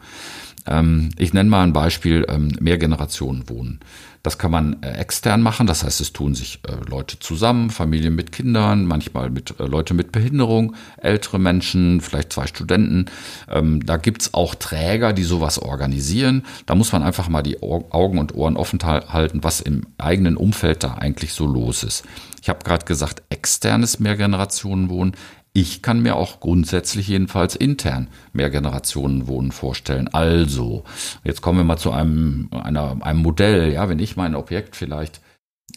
Ähm, 0.65 1.09
ich 1.17 1.33
nenne 1.33 1.49
mal 1.49 1.63
ein 1.63 1.73
Beispiel, 1.73 2.25
ähm, 2.29 2.55
Mehrgenerationenwohnen. 2.59 3.79
Das 4.23 4.37
kann 4.37 4.51
man 4.51 4.81
äh, 4.81 4.93
extern 4.93 5.41
machen, 5.41 5.67
das 5.67 5.83
heißt, 5.83 5.99
es 5.99 6.13
tun 6.13 6.33
sich 6.33 6.61
äh, 6.65 6.89
Leute 6.89 7.19
zusammen, 7.19 7.69
Familien 7.69 8.15
mit 8.15 8.31
Kindern, 8.31 8.85
manchmal 8.85 9.29
mit 9.29 9.59
äh, 9.59 9.65
Leute 9.65 9.93
mit 9.93 10.13
Behinderung, 10.13 10.75
ältere 10.95 11.39
Menschen, 11.39 11.99
vielleicht 11.99 12.31
zwei 12.31 12.47
Studenten. 12.47 13.07
Ähm, 13.49 13.85
da 13.85 13.97
gibt's 13.97 14.33
auch 14.33 14.55
Träger, 14.55 15.11
die 15.11 15.23
sowas 15.23 15.59
organisieren. 15.59 16.43
Da 16.65 16.73
muss 16.73 16.93
man 16.93 17.03
einfach 17.03 17.27
mal 17.27 17.43
die 17.43 17.61
Augen 17.61 18.17
und 18.17 18.33
Ohren 18.33 18.55
offen 18.55 18.79
halten, 18.81 19.43
was 19.43 19.59
im 19.59 19.87
eigenen 19.97 20.37
Umfeld 20.37 20.85
da 20.85 20.93
eigentlich 20.93 21.33
so 21.33 21.45
los 21.45 21.83
ist. 21.83 22.05
Ich 22.41 22.47
habe 22.47 22.63
gerade 22.63 22.85
gesagt, 22.85 23.23
externes 23.29 23.99
Mehrgenerationenwohnen. 23.99 25.15
Ich 25.55 25.83
kann 25.83 26.01
mir 26.01 26.15
auch 26.15 26.39
grundsätzlich 26.39 27.07
jedenfalls 27.07 27.55
intern 27.55 28.07
mehr 28.31 28.49
Generationenwohnen 28.49 29.51
vorstellen. 29.51 30.07
Also, 30.07 30.83
jetzt 31.23 31.41
kommen 31.41 31.59
wir 31.59 31.63
mal 31.63 31.77
zu 31.77 31.91
einem, 31.91 32.49
einer, 32.51 32.97
einem 33.01 33.19
Modell. 33.19 33.71
Ja, 33.71 33.87
wenn 33.87 33.99
ich 33.99 34.17
mein 34.17 34.33
Objekt 34.33 34.75
vielleicht 34.75 35.21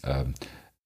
äh, 0.01 0.25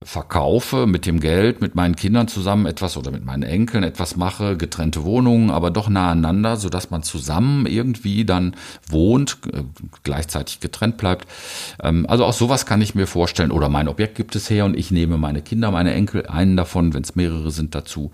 verkaufe 0.03 0.87
mit 0.87 1.05
dem 1.05 1.19
Geld, 1.19 1.61
mit 1.61 1.75
meinen 1.75 1.95
Kindern 1.95 2.27
zusammen 2.27 2.65
etwas 2.65 2.97
oder 2.97 3.11
mit 3.11 3.23
meinen 3.23 3.43
Enkeln 3.43 3.83
etwas 3.83 4.15
mache, 4.15 4.57
getrennte 4.57 5.03
Wohnungen, 5.03 5.51
aber 5.51 5.69
doch 5.69 5.89
nahe 5.89 6.11
aneinander, 6.11 6.57
so 6.57 6.69
dass 6.69 6.89
man 6.89 7.03
zusammen 7.03 7.67
irgendwie 7.67 8.25
dann 8.25 8.55
wohnt, 8.89 9.37
äh, 9.53 9.61
gleichzeitig 10.01 10.59
getrennt 10.59 10.97
bleibt. 10.97 11.27
Ähm, 11.83 12.07
also 12.09 12.25
auch 12.25 12.33
sowas 12.33 12.65
kann 12.65 12.81
ich 12.81 12.95
mir 12.95 13.05
vorstellen. 13.05 13.51
Oder 13.51 13.69
mein 13.69 13.87
Objekt 13.87 14.15
gibt 14.15 14.35
es 14.35 14.49
her 14.49 14.65
und 14.65 14.75
ich 14.75 14.89
nehme 14.89 15.19
meine 15.19 15.43
Kinder, 15.43 15.69
meine 15.69 15.93
Enkel, 15.93 16.25
einen 16.25 16.57
davon, 16.57 16.95
wenn 16.95 17.03
es 17.03 17.15
mehrere 17.15 17.51
sind, 17.51 17.75
dazu. 17.75 18.11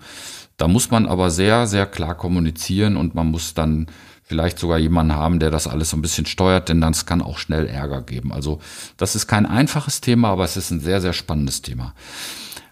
Da 0.58 0.68
muss 0.68 0.90
man 0.90 1.06
aber 1.06 1.30
sehr, 1.30 1.66
sehr 1.66 1.86
klar 1.86 2.14
kommunizieren 2.16 2.98
und 2.98 3.14
man 3.14 3.30
muss 3.30 3.54
dann 3.54 3.86
vielleicht 4.28 4.58
sogar 4.58 4.78
jemanden 4.78 5.14
haben, 5.14 5.38
der 5.40 5.50
das 5.50 5.66
alles 5.66 5.90
so 5.90 5.96
ein 5.96 6.02
bisschen 6.02 6.26
steuert, 6.26 6.68
denn 6.68 6.80
das 6.82 7.06
kann 7.06 7.22
auch 7.22 7.38
schnell 7.38 7.66
Ärger 7.66 8.02
geben. 8.02 8.32
Also 8.32 8.60
das 8.98 9.16
ist 9.16 9.26
kein 9.26 9.46
einfaches 9.46 10.00
Thema, 10.02 10.28
aber 10.28 10.44
es 10.44 10.56
ist 10.56 10.70
ein 10.70 10.80
sehr, 10.80 11.00
sehr 11.00 11.14
spannendes 11.14 11.62
Thema. 11.62 11.94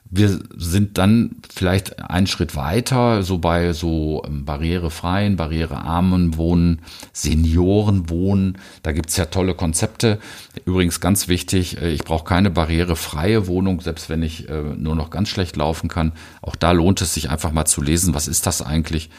wir 0.09 0.39
sind 0.57 0.99
dann 0.99 1.37
vielleicht 1.53 1.99
einen 2.01 2.27
Schritt 2.27 2.55
weiter, 2.55 3.23
so 3.23 3.39
bei 3.39 3.73
so 3.73 4.23
ähm, 4.27 4.45
barrierefreien, 4.45 5.37
barrierearmen 5.37 6.37
Wohnen, 6.37 6.83
Seniorenwohnen. 7.13 8.59
Da 8.83 8.93
gibt's 8.93 9.17
ja 9.17 9.27
tolle 9.27 9.55
Konzepte. 9.55 10.19
Übrigens 10.65 11.01
ganz 11.01 11.27
wichtig, 11.29 11.81
äh, 11.81 11.91
ich 11.91 12.05
brauche 12.05 12.25
keine 12.25 12.51
barrierefreie 12.51 13.47
Wohnung, 13.47 13.81
selbst 13.81 14.09
wenn 14.09 14.23
ich 14.23 14.49
äh, 14.49 14.63
nur 14.77 14.95
noch 14.95 15.11
ganz 15.11 15.29
schlecht 15.29 15.57
laufen 15.57 15.89
kann. 15.89 16.13
Auch 16.41 16.57
da 16.57 16.73
lohnt 16.73 17.01
es 17.01 17.15
sich 17.15 17.31
einfach 17.31 17.51
mal 17.51 17.67
zu 17.67 17.83
lesen, 17.83 18.15
was 18.15 18.29
ist 18.29 18.47
das 18.47 18.63
eigentlich? 18.63 19.11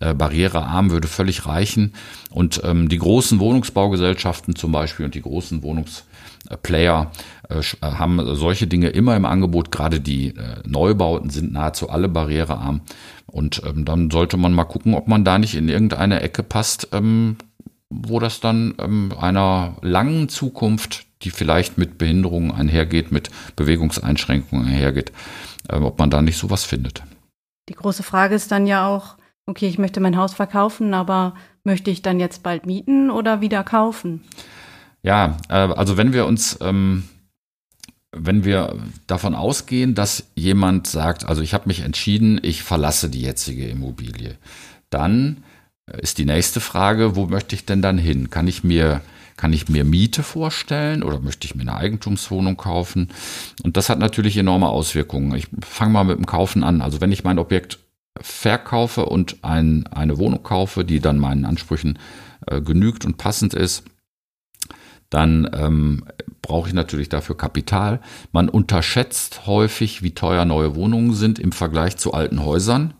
Äh, 0.00 0.14
barrierearm 0.14 0.90
würde 0.90 1.06
völlig 1.06 1.46
reichen. 1.46 1.94
Und 2.30 2.60
ähm, 2.64 2.88
die 2.88 2.98
großen 2.98 3.38
Wohnungsbaugesellschaften 3.38 4.56
zum 4.56 4.72
Beispiel 4.72 5.06
und 5.06 5.14
die 5.14 5.22
großen 5.22 5.62
Wohnungsplayer 5.62 7.12
äh, 7.48 7.62
haben 7.80 8.34
solche 8.34 8.66
Dinge 8.66 8.88
immer 8.88 9.14
im 9.14 9.24
Angebot. 9.24 9.70
Gerade 9.70 10.00
die 10.00 10.28
äh, 10.28 10.56
Neubauten 10.66 11.30
sind 11.30 11.52
nahezu 11.52 11.90
alle 11.90 12.08
barrierearm. 12.08 12.80
Und 13.26 13.62
ähm, 13.64 13.84
dann 13.84 14.10
sollte 14.10 14.36
man 14.36 14.52
mal 14.52 14.64
gucken, 14.64 14.94
ob 14.94 15.06
man 15.06 15.24
da 15.24 15.38
nicht 15.38 15.54
in 15.54 15.68
irgendeine 15.68 16.20
Ecke 16.22 16.42
passt, 16.42 16.88
ähm, 16.92 17.36
wo 17.88 18.18
das 18.18 18.40
dann 18.40 18.74
ähm, 18.78 19.12
einer 19.18 19.76
langen 19.80 20.28
Zukunft, 20.28 21.06
die 21.22 21.30
vielleicht 21.30 21.78
mit 21.78 21.98
Behinderungen 21.98 22.50
einhergeht, 22.50 23.12
mit 23.12 23.30
Bewegungseinschränkungen 23.54 24.66
einhergeht, 24.66 25.12
äh, 25.68 25.76
ob 25.76 26.00
man 26.00 26.10
da 26.10 26.20
nicht 26.20 26.38
sowas 26.38 26.64
findet. 26.64 27.02
Die 27.68 27.74
große 27.74 28.02
Frage 28.02 28.34
ist 28.34 28.50
dann 28.50 28.66
ja 28.66 28.88
auch, 28.88 29.16
okay, 29.46 29.68
ich 29.68 29.78
möchte 29.78 30.00
mein 30.00 30.16
Haus 30.16 30.34
verkaufen, 30.34 30.94
aber 30.94 31.34
möchte 31.64 31.90
ich 31.90 32.02
dann 32.02 32.20
jetzt 32.20 32.42
bald 32.42 32.66
mieten 32.66 33.10
oder 33.10 33.40
wieder 33.40 33.64
kaufen? 33.64 34.22
Ja, 35.02 35.36
äh, 35.48 35.54
also 35.54 35.96
wenn 35.96 36.12
wir 36.12 36.26
uns 36.26 36.58
ähm, 36.60 37.04
wenn 38.16 38.44
wir 38.44 38.76
davon 39.06 39.34
ausgehen, 39.34 39.94
dass 39.94 40.30
jemand 40.34 40.86
sagt, 40.86 41.26
also 41.26 41.42
ich 41.42 41.52
habe 41.52 41.66
mich 41.66 41.80
entschieden, 41.80 42.38
ich 42.42 42.62
verlasse 42.62 43.10
die 43.10 43.22
jetzige 43.22 43.66
Immobilie, 43.66 44.36
dann 44.90 45.42
ist 46.00 46.18
die 46.18 46.24
nächste 46.24 46.60
Frage, 46.60 47.16
wo 47.16 47.26
möchte 47.26 47.54
ich 47.54 47.66
denn 47.66 47.82
dann 47.82 47.98
hin? 47.98 48.30
Kann 48.30 48.48
ich 48.48 48.64
mir 48.64 49.00
kann 49.36 49.52
ich 49.52 49.68
mir 49.68 49.84
Miete 49.84 50.22
vorstellen 50.22 51.02
oder 51.02 51.18
möchte 51.18 51.44
ich 51.44 51.56
mir 51.56 51.62
eine 51.62 51.74
Eigentumswohnung 51.74 52.56
kaufen? 52.56 53.08
Und 53.64 53.76
das 53.76 53.88
hat 53.88 53.98
natürlich 53.98 54.36
enorme 54.36 54.68
Auswirkungen. 54.68 55.34
Ich 55.34 55.48
fange 55.60 55.92
mal 55.92 56.04
mit 56.04 56.18
dem 56.18 56.26
Kaufen 56.26 56.62
an. 56.62 56.80
Also 56.80 57.00
wenn 57.00 57.10
ich 57.10 57.24
mein 57.24 57.40
Objekt 57.40 57.80
verkaufe 58.20 59.06
und 59.06 59.38
ein, 59.42 59.86
eine 59.88 60.18
Wohnung 60.18 60.42
kaufe, 60.42 60.84
die 60.84 61.00
dann 61.00 61.18
meinen 61.18 61.44
Ansprüchen 61.44 61.98
äh, 62.46 62.60
genügt 62.60 63.04
und 63.04 63.16
passend 63.16 63.54
ist, 63.54 63.84
dann 65.10 65.48
ähm, 65.52 66.04
brauche 66.42 66.68
ich 66.68 66.74
natürlich 66.74 67.08
dafür 67.08 67.36
Kapital. 67.36 68.00
Man 68.32 68.48
unterschätzt 68.48 69.46
häufig, 69.46 70.02
wie 70.02 70.14
teuer 70.14 70.44
neue 70.44 70.74
Wohnungen 70.74 71.14
sind 71.14 71.38
im 71.38 71.52
Vergleich 71.52 71.96
zu 71.96 72.12
alten 72.12 72.44
Häusern. 72.44 72.94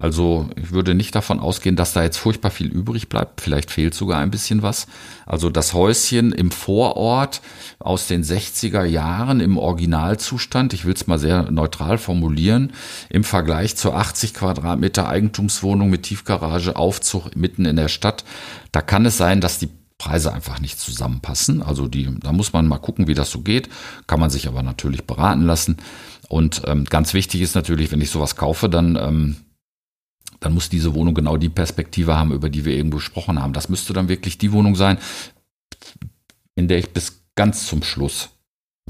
Also 0.00 0.48
ich 0.54 0.70
würde 0.70 0.94
nicht 0.94 1.12
davon 1.16 1.40
ausgehen, 1.40 1.74
dass 1.74 1.92
da 1.92 2.04
jetzt 2.04 2.18
furchtbar 2.18 2.52
viel 2.52 2.68
übrig 2.68 3.08
bleibt. 3.08 3.40
Vielleicht 3.40 3.72
fehlt 3.72 3.94
sogar 3.94 4.20
ein 4.20 4.30
bisschen 4.30 4.62
was. 4.62 4.86
Also 5.26 5.50
das 5.50 5.74
Häuschen 5.74 6.30
im 6.30 6.52
Vorort 6.52 7.40
aus 7.80 8.06
den 8.06 8.22
60er 8.22 8.84
Jahren 8.84 9.40
im 9.40 9.58
Originalzustand, 9.58 10.72
ich 10.72 10.84
will 10.84 10.94
es 10.94 11.08
mal 11.08 11.18
sehr 11.18 11.50
neutral 11.50 11.98
formulieren, 11.98 12.72
im 13.10 13.24
Vergleich 13.24 13.74
zur 13.74 13.96
80 13.96 14.34
Quadratmeter 14.34 15.08
Eigentumswohnung 15.08 15.90
mit 15.90 16.04
Tiefgarage, 16.04 16.76
Aufzug 16.76 17.34
mitten 17.34 17.64
in 17.64 17.74
der 17.74 17.88
Stadt, 17.88 18.24
da 18.70 18.82
kann 18.82 19.04
es 19.04 19.16
sein, 19.16 19.40
dass 19.40 19.58
die 19.58 19.70
Preise 19.98 20.32
einfach 20.32 20.60
nicht 20.60 20.78
zusammenpassen. 20.78 21.60
Also 21.60 21.88
die, 21.88 22.08
da 22.20 22.30
muss 22.30 22.52
man 22.52 22.68
mal 22.68 22.78
gucken, 22.78 23.08
wie 23.08 23.14
das 23.14 23.32
so 23.32 23.40
geht. 23.40 23.68
Kann 24.06 24.20
man 24.20 24.30
sich 24.30 24.46
aber 24.46 24.62
natürlich 24.62 25.08
beraten 25.08 25.42
lassen. 25.42 25.78
Und 26.28 26.62
ähm, 26.66 26.84
ganz 26.84 27.14
wichtig 27.14 27.40
ist 27.40 27.56
natürlich, 27.56 27.90
wenn 27.90 28.00
ich 28.00 28.10
sowas 28.10 28.36
kaufe, 28.36 28.68
dann, 28.68 28.94
ähm, 28.94 29.36
dann 30.40 30.54
muss 30.54 30.68
diese 30.68 30.94
Wohnung 30.94 31.14
genau 31.14 31.36
die 31.36 31.48
Perspektive 31.48 32.16
haben, 32.16 32.32
über 32.32 32.50
die 32.50 32.64
wir 32.64 32.74
eben 32.74 32.90
gesprochen 32.90 33.40
haben. 33.40 33.52
Das 33.52 33.68
müsste 33.68 33.92
dann 33.92 34.08
wirklich 34.08 34.38
die 34.38 34.52
Wohnung 34.52 34.76
sein, 34.76 34.98
in 36.54 36.68
der 36.68 36.78
ich 36.78 36.90
bis 36.90 37.22
ganz 37.34 37.66
zum 37.66 37.82
Schluss 37.82 38.30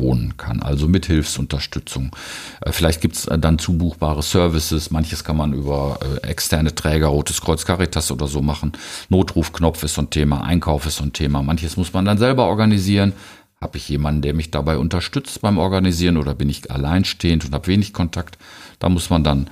wohnen 0.01 0.37
kann, 0.37 0.63
also 0.63 0.89
mit 0.89 1.07
Hilfsunterstützung. 1.07 2.15
Äh, 2.61 2.73
vielleicht 2.73 3.01
gibt's 3.01 3.27
äh, 3.27 3.39
dann 3.39 3.59
zubuchbare 3.59 4.23
Services, 4.23 4.91
manches 4.91 5.25
kann 5.25 5.37
man 5.37 5.53
über 5.53 5.99
äh, 6.03 6.27
externe 6.27 6.75
Träger, 6.75 7.09
Rotes 7.09 7.41
Kreuz 7.41 7.65
Caritas 7.65 8.11
oder 8.11 8.27
so 8.27 8.41
machen. 8.41 8.73
Notrufknopf 9.09 9.83
ist 9.83 9.95
so 9.95 10.03
ein 10.03 10.11
Thema, 10.11 10.45
Einkauf 10.45 10.87
ist 10.87 10.97
so 10.97 11.05
ein 11.05 11.13
Thema, 11.13 11.43
manches 11.43 11.77
muss 11.77 11.93
man 11.93 12.05
dann 12.05 12.19
selber 12.19 12.47
organisieren. 12.47 13.13
Habe 13.61 13.77
ich 13.77 13.89
jemanden, 13.89 14.23
der 14.23 14.35
mich 14.35 14.53
dabei 14.53 14.79
unterstützt 14.79 15.41
beim 15.41 15.59
Organisieren 15.59 16.17
oder 16.17 16.35
bin 16.35 16.49
ich 16.49 16.71
alleinstehend 16.71 17.45
und 17.45 17.55
habe 17.55 17.67
wenig 17.67 17.93
Kontakt? 17.93 18.39
Da 18.79 18.89
muss 18.89 19.11
man 19.11 19.25
dann 19.25 19.51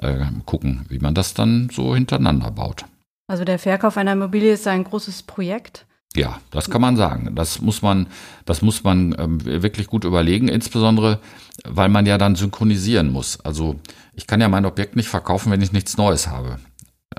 äh, 0.00 0.24
gucken, 0.44 0.86
wie 0.88 0.98
man 0.98 1.14
das 1.14 1.34
dann 1.34 1.68
so 1.70 1.94
hintereinander 1.94 2.50
baut. 2.50 2.84
Also 3.28 3.44
der 3.44 3.58
Verkauf 3.58 3.96
einer 3.96 4.12
Immobilie 4.12 4.52
ist 4.52 4.66
ein 4.66 4.84
großes 4.84 5.24
Projekt. 5.24 5.86
Ja, 6.14 6.40
das 6.50 6.70
kann 6.70 6.80
man 6.80 6.96
sagen. 6.96 7.34
Das 7.34 7.60
muss 7.60 7.82
man, 7.82 8.06
das 8.46 8.62
muss 8.62 8.84
man 8.84 9.14
ähm, 9.18 9.44
wirklich 9.44 9.86
gut 9.86 10.04
überlegen, 10.04 10.48
insbesondere, 10.48 11.20
weil 11.64 11.88
man 11.88 12.06
ja 12.06 12.16
dann 12.16 12.36
synchronisieren 12.36 13.12
muss. 13.12 13.40
Also 13.40 13.76
ich 14.14 14.26
kann 14.26 14.40
ja 14.40 14.48
mein 14.48 14.64
Objekt 14.64 14.96
nicht 14.96 15.08
verkaufen, 15.08 15.52
wenn 15.52 15.60
ich 15.60 15.72
nichts 15.72 15.96
Neues 15.98 16.28
habe. 16.28 16.58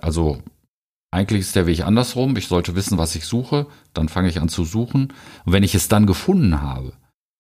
Also 0.02 0.42
eigentlich 1.12 1.42
ist 1.42 1.56
der 1.56 1.68
Weg 1.68 1.86
andersrum. 1.86 2.36
Ich 2.38 2.48
sollte 2.48 2.76
wissen, 2.76 2.98
was 2.98 3.16
ich 3.16 3.26
suche. 3.26 3.68
Dann 3.94 4.10
fange 4.10 4.30
ich 4.30 4.42
an 4.42 4.50
zu 4.50 4.64
suchen. 4.64 5.14
Und 5.46 5.54
wenn 5.54 5.64
ich 5.64 5.76
es 5.76 5.88
dann 5.88 6.08
gefunden 6.08 6.62
habe, 6.62 6.94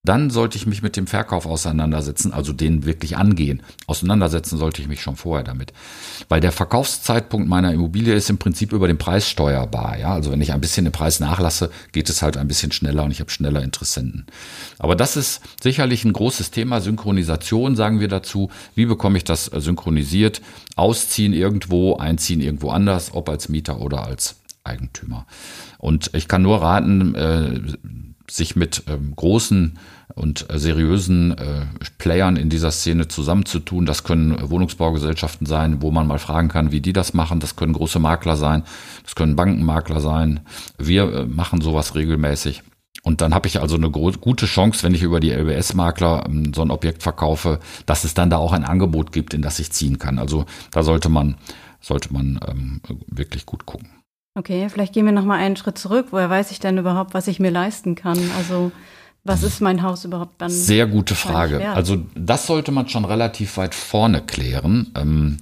dann 0.03 0.29
sollte 0.29 0.57
ich 0.57 0.65
mich 0.65 0.81
mit 0.81 0.95
dem 0.95 1.05
Verkauf 1.05 1.45
auseinandersetzen, 1.45 2.31
also 2.31 2.53
den 2.53 2.85
wirklich 2.85 3.17
angehen. 3.17 3.61
Auseinandersetzen 3.87 4.57
sollte 4.57 4.81
ich 4.81 4.87
mich 4.87 5.01
schon 5.01 5.17
vorher 5.17 5.43
damit. 5.43 5.73
Weil 6.29 6.39
der 6.39 6.53
Verkaufszeitpunkt 6.53 7.49
meiner 7.49 7.73
Immobilie 7.73 8.13
ist 8.13 8.29
im 8.29 8.37
Prinzip 8.37 8.71
über 8.71 8.87
den 8.87 8.97
Preis 8.97 9.27
steuerbar. 9.27 9.97
Ja? 9.99 10.13
Also 10.13 10.31
wenn 10.31 10.39
ich 10.39 10.53
ein 10.53 10.61
bisschen 10.61 10.85
den 10.85 10.93
Preis 10.93 11.19
nachlasse, 11.19 11.71
geht 11.91 12.09
es 12.09 12.21
halt 12.21 12.37
ein 12.37 12.47
bisschen 12.47 12.71
schneller 12.71 13.03
und 13.03 13.11
ich 13.11 13.19
habe 13.19 13.31
schneller 13.31 13.61
Interessenten. 13.61 14.27
Aber 14.79 14.95
das 14.95 15.17
ist 15.17 15.41
sicherlich 15.61 16.05
ein 16.05 16.13
großes 16.13 16.51
Thema. 16.51 16.79
Synchronisation 16.79 17.75
sagen 17.75 17.99
wir 17.99 18.07
dazu. 18.07 18.49
Wie 18.75 18.85
bekomme 18.85 19.17
ich 19.17 19.25
das 19.25 19.45
synchronisiert? 19.45 20.41
Ausziehen 20.77 21.33
irgendwo, 21.33 21.97
einziehen 21.97 22.39
irgendwo 22.39 22.69
anders, 22.69 23.13
ob 23.13 23.27
als 23.27 23.49
Mieter 23.49 23.81
oder 23.81 24.05
als 24.05 24.37
Eigentümer. 24.63 25.25
Und 25.79 26.11
ich 26.13 26.27
kann 26.27 26.41
nur 26.41 26.61
raten, 26.61 27.15
äh, 27.15 27.59
sich 28.29 28.55
mit 28.55 28.83
ähm, 28.87 29.13
großen 29.15 29.79
und 30.15 30.49
äh, 30.49 30.59
seriösen 30.59 31.37
äh, 31.37 31.65
Playern 31.97 32.35
in 32.35 32.49
dieser 32.49 32.71
Szene 32.71 33.07
zusammenzutun. 33.07 33.85
Das 33.85 34.03
können 34.03 34.49
Wohnungsbaugesellschaften 34.49 35.47
sein, 35.47 35.81
wo 35.81 35.91
man 35.91 36.07
mal 36.07 36.19
fragen 36.19 36.49
kann, 36.49 36.71
wie 36.71 36.81
die 36.81 36.93
das 36.93 37.13
machen. 37.13 37.39
Das 37.39 37.55
können 37.55 37.73
große 37.73 37.99
Makler 37.99 38.35
sein, 38.35 38.63
das 39.03 39.15
können 39.15 39.35
Bankenmakler 39.35 39.99
sein. 40.01 40.41
Wir 40.77 41.13
äh, 41.13 41.25
machen 41.25 41.61
sowas 41.61 41.95
regelmäßig. 41.95 42.63
Und 43.03 43.21
dann 43.21 43.33
habe 43.33 43.47
ich 43.47 43.61
also 43.61 43.77
eine 43.77 43.89
gute 43.89 44.45
Chance, 44.47 44.83
wenn 44.83 44.93
ich 44.93 45.01
über 45.01 45.21
die 45.21 45.31
LBS-Makler 45.31 46.25
ähm, 46.27 46.53
so 46.53 46.61
ein 46.61 46.71
Objekt 46.71 47.03
verkaufe, 47.03 47.59
dass 47.85 48.03
es 48.03 48.13
dann 48.13 48.29
da 48.29 48.37
auch 48.37 48.51
ein 48.51 48.65
Angebot 48.65 49.13
gibt, 49.13 49.33
in 49.33 49.41
das 49.41 49.59
ich 49.59 49.71
ziehen 49.71 49.97
kann. 49.97 50.19
Also 50.19 50.45
da 50.71 50.83
sollte 50.83 51.07
man, 51.07 51.37
sollte 51.79 52.11
man 52.11 52.39
ähm, 52.45 52.81
wirklich 53.07 53.45
gut 53.45 53.65
gucken. 53.65 53.96
Okay, 54.37 54.69
vielleicht 54.69 54.93
gehen 54.93 55.05
wir 55.05 55.13
noch 55.13 55.25
mal 55.25 55.39
einen 55.39 55.55
Schritt 55.55 55.79
zurück. 55.79 56.07
Woher 56.11 56.29
weiß 56.29 56.51
ich 56.51 56.59
denn 56.59 56.77
überhaupt, 56.77 57.15
was 57.15 57.27
ich 57.27 57.39
mir 57.39 57.49
leisten 57.49 57.95
kann? 57.95 58.19
Also 58.37 58.71
was 59.23 59.41
ist 59.41 59.61
mein 59.61 59.81
Haus 59.81 60.05
überhaupt 60.05 60.39
dann? 60.39 60.51
Sehr 60.51 60.85
gute 60.85 61.15
Frage. 61.15 61.57
Also 61.73 61.97
das 62.13 62.45
sollte 62.45 62.71
man 62.71 62.87
schon 62.87 63.03
relativ 63.03 63.57
weit 63.57 63.73
vorne 63.73 64.21
klären. 64.21 64.91
Ähm, 64.95 65.37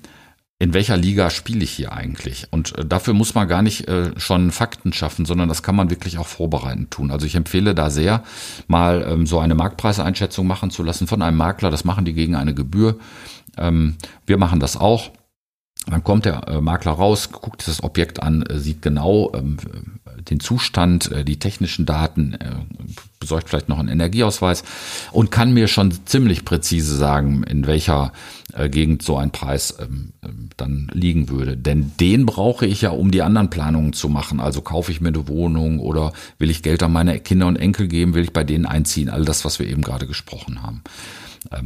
in 0.60 0.74
welcher 0.74 0.96
Liga 0.96 1.30
spiele 1.30 1.66
ich 1.66 1.72
hier 1.72 1.92
eigentlich? 1.92 2.48
Und 2.52 2.78
äh, 2.78 2.86
dafür 2.86 3.14
muss 3.14 3.36
man 3.36 3.50
gar 3.50 3.62
nicht 3.62 3.90
äh, 3.90 4.18
schon 4.18 4.52
Fakten 4.52 4.94
schaffen, 4.94 5.26
sondern 5.26 5.50
das 5.50 5.62
kann 5.62 5.76
man 5.76 5.90
wirklich 5.90 6.18
auch 6.18 6.28
vorbereitend 6.28 6.92
tun. 6.92 7.12
Also 7.12 7.26
ich 7.26 7.36
empfehle 7.36 7.76
da 7.76 7.90
sehr, 7.90 8.24
mal 8.68 9.06
ähm, 9.08 9.28
so 9.28 9.40
eine 9.40 9.56
Marktpreiseinschätzung 9.56 10.48
machen 10.48 10.72
zu 10.72 10.84
lassen 10.84 11.08
von 11.08 11.22
einem 11.22 11.36
Makler. 11.36 11.70
Das 11.70 11.84
machen 11.84 12.06
die 12.06 12.14
gegen 12.14 12.36
eine 12.36 12.54
Gebühr. 12.54 12.98
Ähm, 13.58 13.98
wir 14.26 14.38
machen 14.38 14.62
das 14.62 14.78
auch. 14.78 15.12
Dann 15.88 16.04
kommt 16.04 16.26
der 16.26 16.48
äh, 16.48 16.62
Makler 16.62 16.94
raus, 16.94 17.32
guckt 17.32 17.68
das 17.68 17.84
Objekt 17.84 18.22
an, 18.22 18.42
äh, 18.44 18.58
sieht 18.58 18.82
genau 18.82 19.32
ähm, 19.36 19.58
den 20.30 20.40
Zustand, 20.40 21.12
äh, 21.12 21.24
die 21.24 21.38
technischen 21.38 21.86
Daten, 21.86 22.38
besorgt 23.20 23.50
vielleicht 23.50 23.70
noch 23.70 23.80
einen 23.80 23.90
Energieausweis 23.90 24.64
und 25.12 25.32
kann 25.32 25.54
mir 25.54 25.68
schon 25.68 25.94
ziemlich 26.06 26.46
präzise 26.46 26.96
sagen, 26.96 27.44
in 27.44 27.68
welcher 27.68 28.12
Gegend 28.70 29.02
so 29.02 29.18
ein 29.18 29.32
Preis 29.32 29.76
ähm, 29.82 30.14
ähm, 30.24 30.50
dann 30.56 30.90
liegen 30.94 31.28
würde. 31.30 31.58
Denn 31.58 31.92
den 32.00 32.26
brauche 32.26 32.66
ich 32.66 32.82
ja, 32.82 32.92
um 32.92 33.12
die 33.12 33.22
anderen 33.22 33.50
Planungen 33.50 33.92
zu 33.92 34.08
machen. 34.08 34.40
Also 34.40 34.62
kaufe 34.62 34.92
ich 34.92 35.02
mir 35.02 35.10
eine 35.10 35.28
Wohnung 35.28 35.80
oder 35.80 36.14
will 36.38 36.50
ich 36.50 36.64
Geld 36.64 36.82
an 36.82 36.94
meine 36.94 37.20
Kinder 37.20 37.48
und 37.48 37.58
Enkel 37.58 37.88
geben, 37.90 38.14
will 38.14 38.24
ich 38.24 38.32
bei 38.32 38.46
denen 38.46 38.66
einziehen. 38.66 39.10
All 39.10 39.26
das, 39.26 39.44
was 39.44 39.60
wir 39.60 39.68
eben 39.68 39.82
gerade 39.82 40.08
gesprochen 40.08 40.62
haben. 40.62 40.84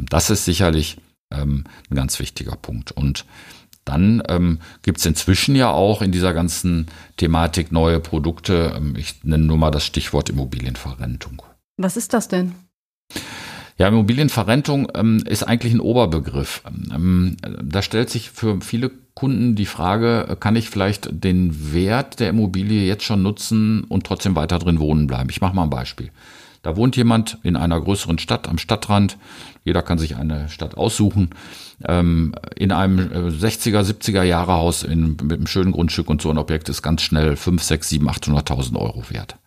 Das 0.09 0.31
ist 0.31 0.45
sicherlich 0.45 0.97
ein 1.29 1.65
ganz 1.93 2.17
wichtiger 2.17 2.55
Punkt. 2.55 2.91
Und 2.91 3.25
dann 3.89 4.21
ähm, 4.29 4.59
gibt 4.83 4.99
es 4.99 5.05
inzwischen 5.05 5.55
ja 5.55 5.71
auch 5.71 6.01
in 6.01 6.11
dieser 6.11 6.33
ganzen 6.33 6.87
Thematik 7.17 7.71
neue 7.71 7.99
Produkte. 7.99 8.73
Ähm, 8.75 8.95
ich 8.95 9.23
nenne 9.23 9.45
nur 9.45 9.57
mal 9.57 9.71
das 9.71 9.83
Stichwort 9.83 10.29
Immobilienverrentung. 10.29 11.41
Was 11.77 11.97
ist 11.97 12.13
das 12.13 12.27
denn? 12.27 12.53
Ja, 13.77 13.87
Immobilienverrentung 13.87 14.91
ähm, 14.93 15.23
ist 15.25 15.43
eigentlich 15.43 15.73
ein 15.73 15.79
Oberbegriff. 15.79 16.61
Ähm, 16.93 17.37
da 17.63 17.81
stellt 17.81 18.09
sich 18.09 18.29
für 18.29 18.61
viele 18.61 18.91
Kunden 19.15 19.55
die 19.55 19.65
Frage, 19.65 20.37
kann 20.39 20.55
ich 20.55 20.69
vielleicht 20.69 21.09
den 21.23 21.73
Wert 21.73 22.19
der 22.19 22.29
Immobilie 22.29 22.85
jetzt 22.85 23.03
schon 23.03 23.23
nutzen 23.23 23.85
und 23.85 24.05
trotzdem 24.05 24.35
weiter 24.35 24.59
drin 24.59 24.79
wohnen 24.79 25.07
bleiben? 25.07 25.29
Ich 25.29 25.41
mache 25.41 25.55
mal 25.55 25.63
ein 25.63 25.69
Beispiel. 25.69 26.11
Da 26.61 26.75
wohnt 26.75 26.97
jemand 26.97 27.37
in 27.43 27.55
einer 27.55 27.79
größeren 27.79 28.19
Stadt 28.19 28.49
am 28.49 28.57
Stadtrand. 28.57 29.17
Jeder 29.63 29.81
kann 29.81 29.97
sich 29.97 30.15
eine 30.15 30.49
Stadt 30.49 30.75
aussuchen. 30.75 31.29
Ähm, 31.85 32.35
in 32.55 32.71
einem 32.71 32.99
60er, 32.99 33.81
70er 33.81 34.23
Jahre 34.23 34.53
Haus 34.53 34.83
in, 34.83 35.17
mit 35.23 35.37
einem 35.37 35.47
schönen 35.47 35.71
Grundstück 35.71 36.09
und 36.09 36.21
so 36.21 36.29
ein 36.29 36.37
Objekt 36.37 36.69
ist 36.69 36.81
ganz 36.81 37.01
schnell 37.01 37.35
5, 37.35 37.63
6, 37.63 37.89
7, 37.89 38.09
800.000 38.09 38.77
Euro 38.77 39.09
wert. 39.09 39.37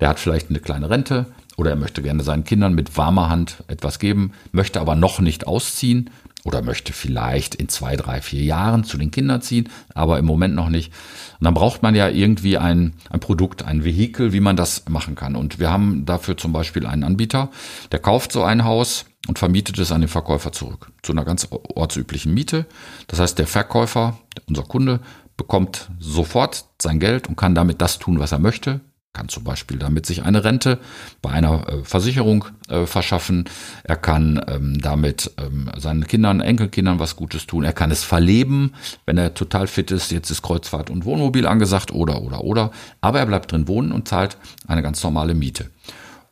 Der 0.00 0.08
hat 0.08 0.18
vielleicht 0.18 0.50
eine 0.50 0.60
kleine 0.60 0.90
Rente 0.90 1.26
oder 1.56 1.70
er 1.70 1.76
möchte 1.76 2.02
gerne 2.02 2.22
seinen 2.22 2.44
Kindern 2.44 2.74
mit 2.74 2.96
warmer 2.96 3.28
Hand 3.28 3.62
etwas 3.68 3.98
geben, 3.98 4.32
möchte 4.52 4.80
aber 4.80 4.96
noch 4.96 5.20
nicht 5.20 5.46
ausziehen, 5.46 6.10
oder 6.44 6.62
möchte 6.62 6.92
vielleicht 6.92 7.54
in 7.54 7.68
zwei, 7.68 7.96
drei, 7.96 8.20
vier 8.20 8.42
Jahren 8.42 8.84
zu 8.84 8.98
den 8.98 9.10
Kindern 9.10 9.40
ziehen, 9.40 9.70
aber 9.94 10.18
im 10.18 10.26
Moment 10.26 10.54
noch 10.54 10.68
nicht. 10.68 10.92
Und 11.40 11.44
dann 11.44 11.54
braucht 11.54 11.82
man 11.82 11.94
ja 11.94 12.08
irgendwie 12.08 12.58
ein, 12.58 12.94
ein 13.10 13.20
Produkt, 13.20 13.64
ein 13.64 13.84
Vehikel, 13.84 14.32
wie 14.32 14.40
man 14.40 14.56
das 14.56 14.84
machen 14.88 15.14
kann. 15.14 15.36
Und 15.36 15.58
wir 15.58 15.70
haben 15.70 16.04
dafür 16.04 16.36
zum 16.36 16.52
Beispiel 16.52 16.86
einen 16.86 17.02
Anbieter, 17.02 17.50
der 17.92 17.98
kauft 17.98 18.30
so 18.30 18.44
ein 18.44 18.64
Haus 18.64 19.06
und 19.26 19.38
vermietet 19.38 19.78
es 19.78 19.90
an 19.90 20.02
den 20.02 20.08
Verkäufer 20.08 20.52
zurück 20.52 20.92
zu 21.02 21.12
einer 21.12 21.24
ganz 21.24 21.48
ortsüblichen 21.50 22.34
Miete. 22.34 22.66
Das 23.06 23.20
heißt, 23.20 23.38
der 23.38 23.46
Verkäufer, 23.46 24.18
unser 24.46 24.64
Kunde, 24.64 25.00
bekommt 25.36 25.90
sofort 25.98 26.66
sein 26.80 27.00
Geld 27.00 27.28
und 27.28 27.36
kann 27.36 27.54
damit 27.54 27.80
das 27.80 27.98
tun, 27.98 28.20
was 28.20 28.32
er 28.32 28.38
möchte 28.38 28.80
kann 29.14 29.28
zum 29.28 29.44
Beispiel 29.44 29.78
damit 29.78 30.06
sich 30.06 30.24
eine 30.24 30.42
Rente 30.42 30.80
bei 31.22 31.30
einer 31.30 31.68
äh, 31.68 31.84
Versicherung 31.84 32.46
äh, 32.68 32.84
verschaffen. 32.84 33.44
Er 33.84 33.94
kann 33.96 34.44
ähm, 34.48 34.80
damit 34.80 35.30
ähm, 35.38 35.70
seinen 35.78 36.06
Kindern, 36.06 36.40
Enkelkindern 36.40 36.98
was 36.98 37.14
Gutes 37.14 37.46
tun. 37.46 37.62
Er 37.62 37.72
kann 37.72 37.92
es 37.92 38.02
verleben, 38.02 38.72
wenn 39.06 39.16
er 39.16 39.32
total 39.32 39.68
fit 39.68 39.92
ist. 39.92 40.10
Jetzt 40.10 40.30
ist 40.30 40.42
Kreuzfahrt 40.42 40.90
und 40.90 41.04
Wohnmobil 41.04 41.46
angesagt 41.46 41.92
oder, 41.92 42.22
oder, 42.22 42.42
oder. 42.42 42.72
Aber 43.00 43.20
er 43.20 43.26
bleibt 43.26 43.52
drin 43.52 43.68
wohnen 43.68 43.92
und 43.92 44.08
zahlt 44.08 44.36
eine 44.66 44.82
ganz 44.82 45.02
normale 45.04 45.34
Miete. 45.34 45.70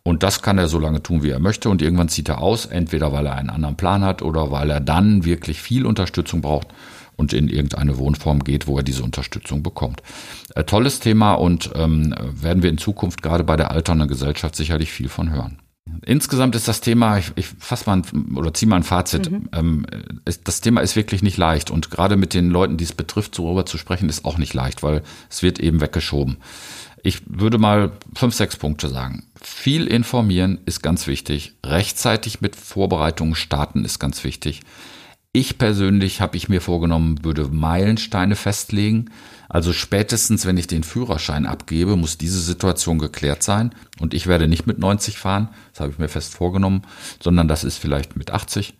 Und 0.02 0.24
das 0.24 0.42
kann 0.42 0.58
er 0.58 0.66
so 0.66 0.80
lange 0.80 1.04
tun, 1.04 1.22
wie 1.22 1.30
er 1.30 1.38
möchte. 1.38 1.68
Und 1.68 1.82
irgendwann 1.82 2.08
zieht 2.08 2.28
er 2.28 2.40
aus, 2.40 2.66
entweder 2.66 3.12
weil 3.12 3.26
er 3.26 3.36
einen 3.36 3.50
anderen 3.50 3.76
Plan 3.76 4.02
hat 4.02 4.22
oder 4.22 4.50
weil 4.50 4.68
er 4.70 4.80
dann 4.80 5.24
wirklich 5.24 5.62
viel 5.62 5.86
Unterstützung 5.86 6.40
braucht 6.40 6.66
und 7.22 7.32
in 7.32 7.48
irgendeine 7.48 7.98
Wohnform 7.98 8.42
geht, 8.42 8.66
wo 8.66 8.76
er 8.76 8.82
diese 8.82 9.04
Unterstützung 9.04 9.62
bekommt. 9.62 10.02
Äh, 10.56 10.64
tolles 10.64 10.98
Thema 10.98 11.34
und 11.34 11.70
ähm, 11.76 12.12
werden 12.18 12.64
wir 12.64 12.70
in 12.70 12.78
Zukunft 12.78 13.22
gerade 13.22 13.44
bei 13.44 13.56
der 13.56 13.70
alternden 13.70 14.08
Gesellschaft 14.08 14.56
sicherlich 14.56 14.90
viel 14.90 15.08
von 15.08 15.30
hören. 15.30 15.58
Insgesamt 16.04 16.56
ist 16.56 16.66
das 16.66 16.80
Thema, 16.80 17.18
ich, 17.18 17.30
ich 17.36 17.46
fasse 17.46 17.84
mal 17.86 17.98
ein, 17.98 18.36
oder 18.36 18.52
ziehe 18.52 18.68
mal 18.68 18.76
ein 18.76 18.82
Fazit. 18.82 19.30
Mhm. 19.30 19.48
Ähm, 19.52 19.86
ist, 20.24 20.48
das 20.48 20.60
Thema 20.60 20.80
ist 20.80 20.96
wirklich 20.96 21.22
nicht 21.22 21.36
leicht 21.36 21.70
und 21.70 21.90
gerade 21.90 22.16
mit 22.16 22.34
den 22.34 22.50
Leuten, 22.50 22.76
die 22.76 22.84
es 22.84 22.92
betrifft, 22.92 23.38
darüber 23.38 23.66
zu 23.66 23.78
sprechen, 23.78 24.08
ist 24.08 24.24
auch 24.24 24.36
nicht 24.36 24.52
leicht, 24.52 24.82
weil 24.82 25.02
es 25.30 25.44
wird 25.44 25.60
eben 25.60 25.80
weggeschoben. 25.80 26.38
Ich 27.04 27.22
würde 27.26 27.58
mal 27.58 27.92
fünf, 28.16 28.34
sechs 28.34 28.56
Punkte 28.56 28.88
sagen. 28.88 29.24
Viel 29.40 29.86
informieren 29.86 30.58
ist 30.66 30.82
ganz 30.82 31.06
wichtig. 31.06 31.54
Rechtzeitig 31.64 32.40
mit 32.40 32.56
Vorbereitungen 32.56 33.36
starten 33.36 33.84
ist 33.84 34.00
ganz 34.00 34.24
wichtig. 34.24 34.62
Ich 35.34 35.56
persönlich 35.56 36.20
habe 36.20 36.36
ich 36.36 36.50
mir 36.50 36.60
vorgenommen, 36.60 37.24
würde 37.24 37.48
Meilensteine 37.48 38.36
festlegen. 38.36 39.10
Also 39.48 39.72
spätestens, 39.72 40.44
wenn 40.44 40.58
ich 40.58 40.66
den 40.66 40.82
Führerschein 40.82 41.46
abgebe, 41.46 41.96
muss 41.96 42.18
diese 42.18 42.40
Situation 42.40 42.98
geklärt 42.98 43.42
sein. 43.42 43.74
Und 43.98 44.12
ich 44.12 44.26
werde 44.26 44.46
nicht 44.46 44.66
mit 44.66 44.78
90 44.78 45.16
fahren, 45.16 45.48
das 45.72 45.80
habe 45.80 45.90
ich 45.90 45.98
mir 45.98 46.08
fest 46.08 46.34
vorgenommen, 46.34 46.82
sondern 47.18 47.48
das 47.48 47.64
ist 47.64 47.78
vielleicht 47.78 48.14
mit 48.14 48.30
80. 48.30 48.74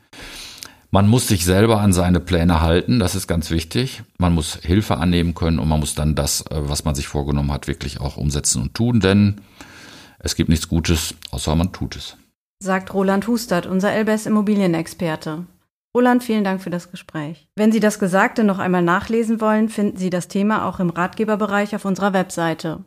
Man 0.91 1.09
muss 1.09 1.27
sich 1.27 1.47
selber 1.47 1.81
an 1.81 1.95
seine 1.95 2.21
Pläne 2.21 2.61
halten, 2.61 2.99
das 2.99 3.15
ist 3.15 3.27
ganz 3.27 3.51
wichtig. 3.51 4.03
Man 4.19 4.35
muss 4.35 4.57
Hilfe 4.57 4.99
annehmen 4.99 5.33
können 5.35 5.59
und 5.59 5.69
man 5.69 5.81
muss 5.81 5.95
dann 5.95 6.15
das, 6.15 6.43
äh, 6.51 6.69
was 6.69 6.85
man 6.85 6.95
sich 6.95 7.09
vorgenommen 7.09 7.51
hat, 7.51 7.67
wirklich 7.67 7.99
auch 7.99 8.19
umsetzen 8.19 8.61
und 8.61 8.75
tun, 8.75 9.01
denn 9.01 9.41
es 10.19 10.35
gibt 10.35 10.51
nichts 10.51 10.69
Gutes, 10.69 11.15
außer 11.31 11.57
man 11.57 11.73
tut 11.73 11.97
es. 11.97 12.19
Sagt 12.63 12.93
Roland 12.93 13.27
Hustert, 13.27 13.65
unser 13.65 13.95
LBS 13.99 14.27
Immobilienexperte. 14.27 15.47
Roland, 15.95 16.25
vielen 16.25 16.45
Dank 16.45 16.63
für 16.63 16.71
das 16.71 16.91
Gespräch. 16.91 17.47
Wenn 17.55 17.71
Sie 17.71 17.81
das 17.81 17.99
Gesagte 17.99 18.45
noch 18.45 18.59
einmal 18.59 18.81
nachlesen 18.83 19.43
wollen, 19.43 19.69
finden 19.69 19.99
Sie 19.99 20.09
das 20.09 20.29
Thema 20.29 20.67
auch 20.67 20.81
im 20.81 20.89
Ratgeberbereich 20.91 21.77
auf 21.77 21.85
unserer 21.85 22.15
Webseite 22.15 22.83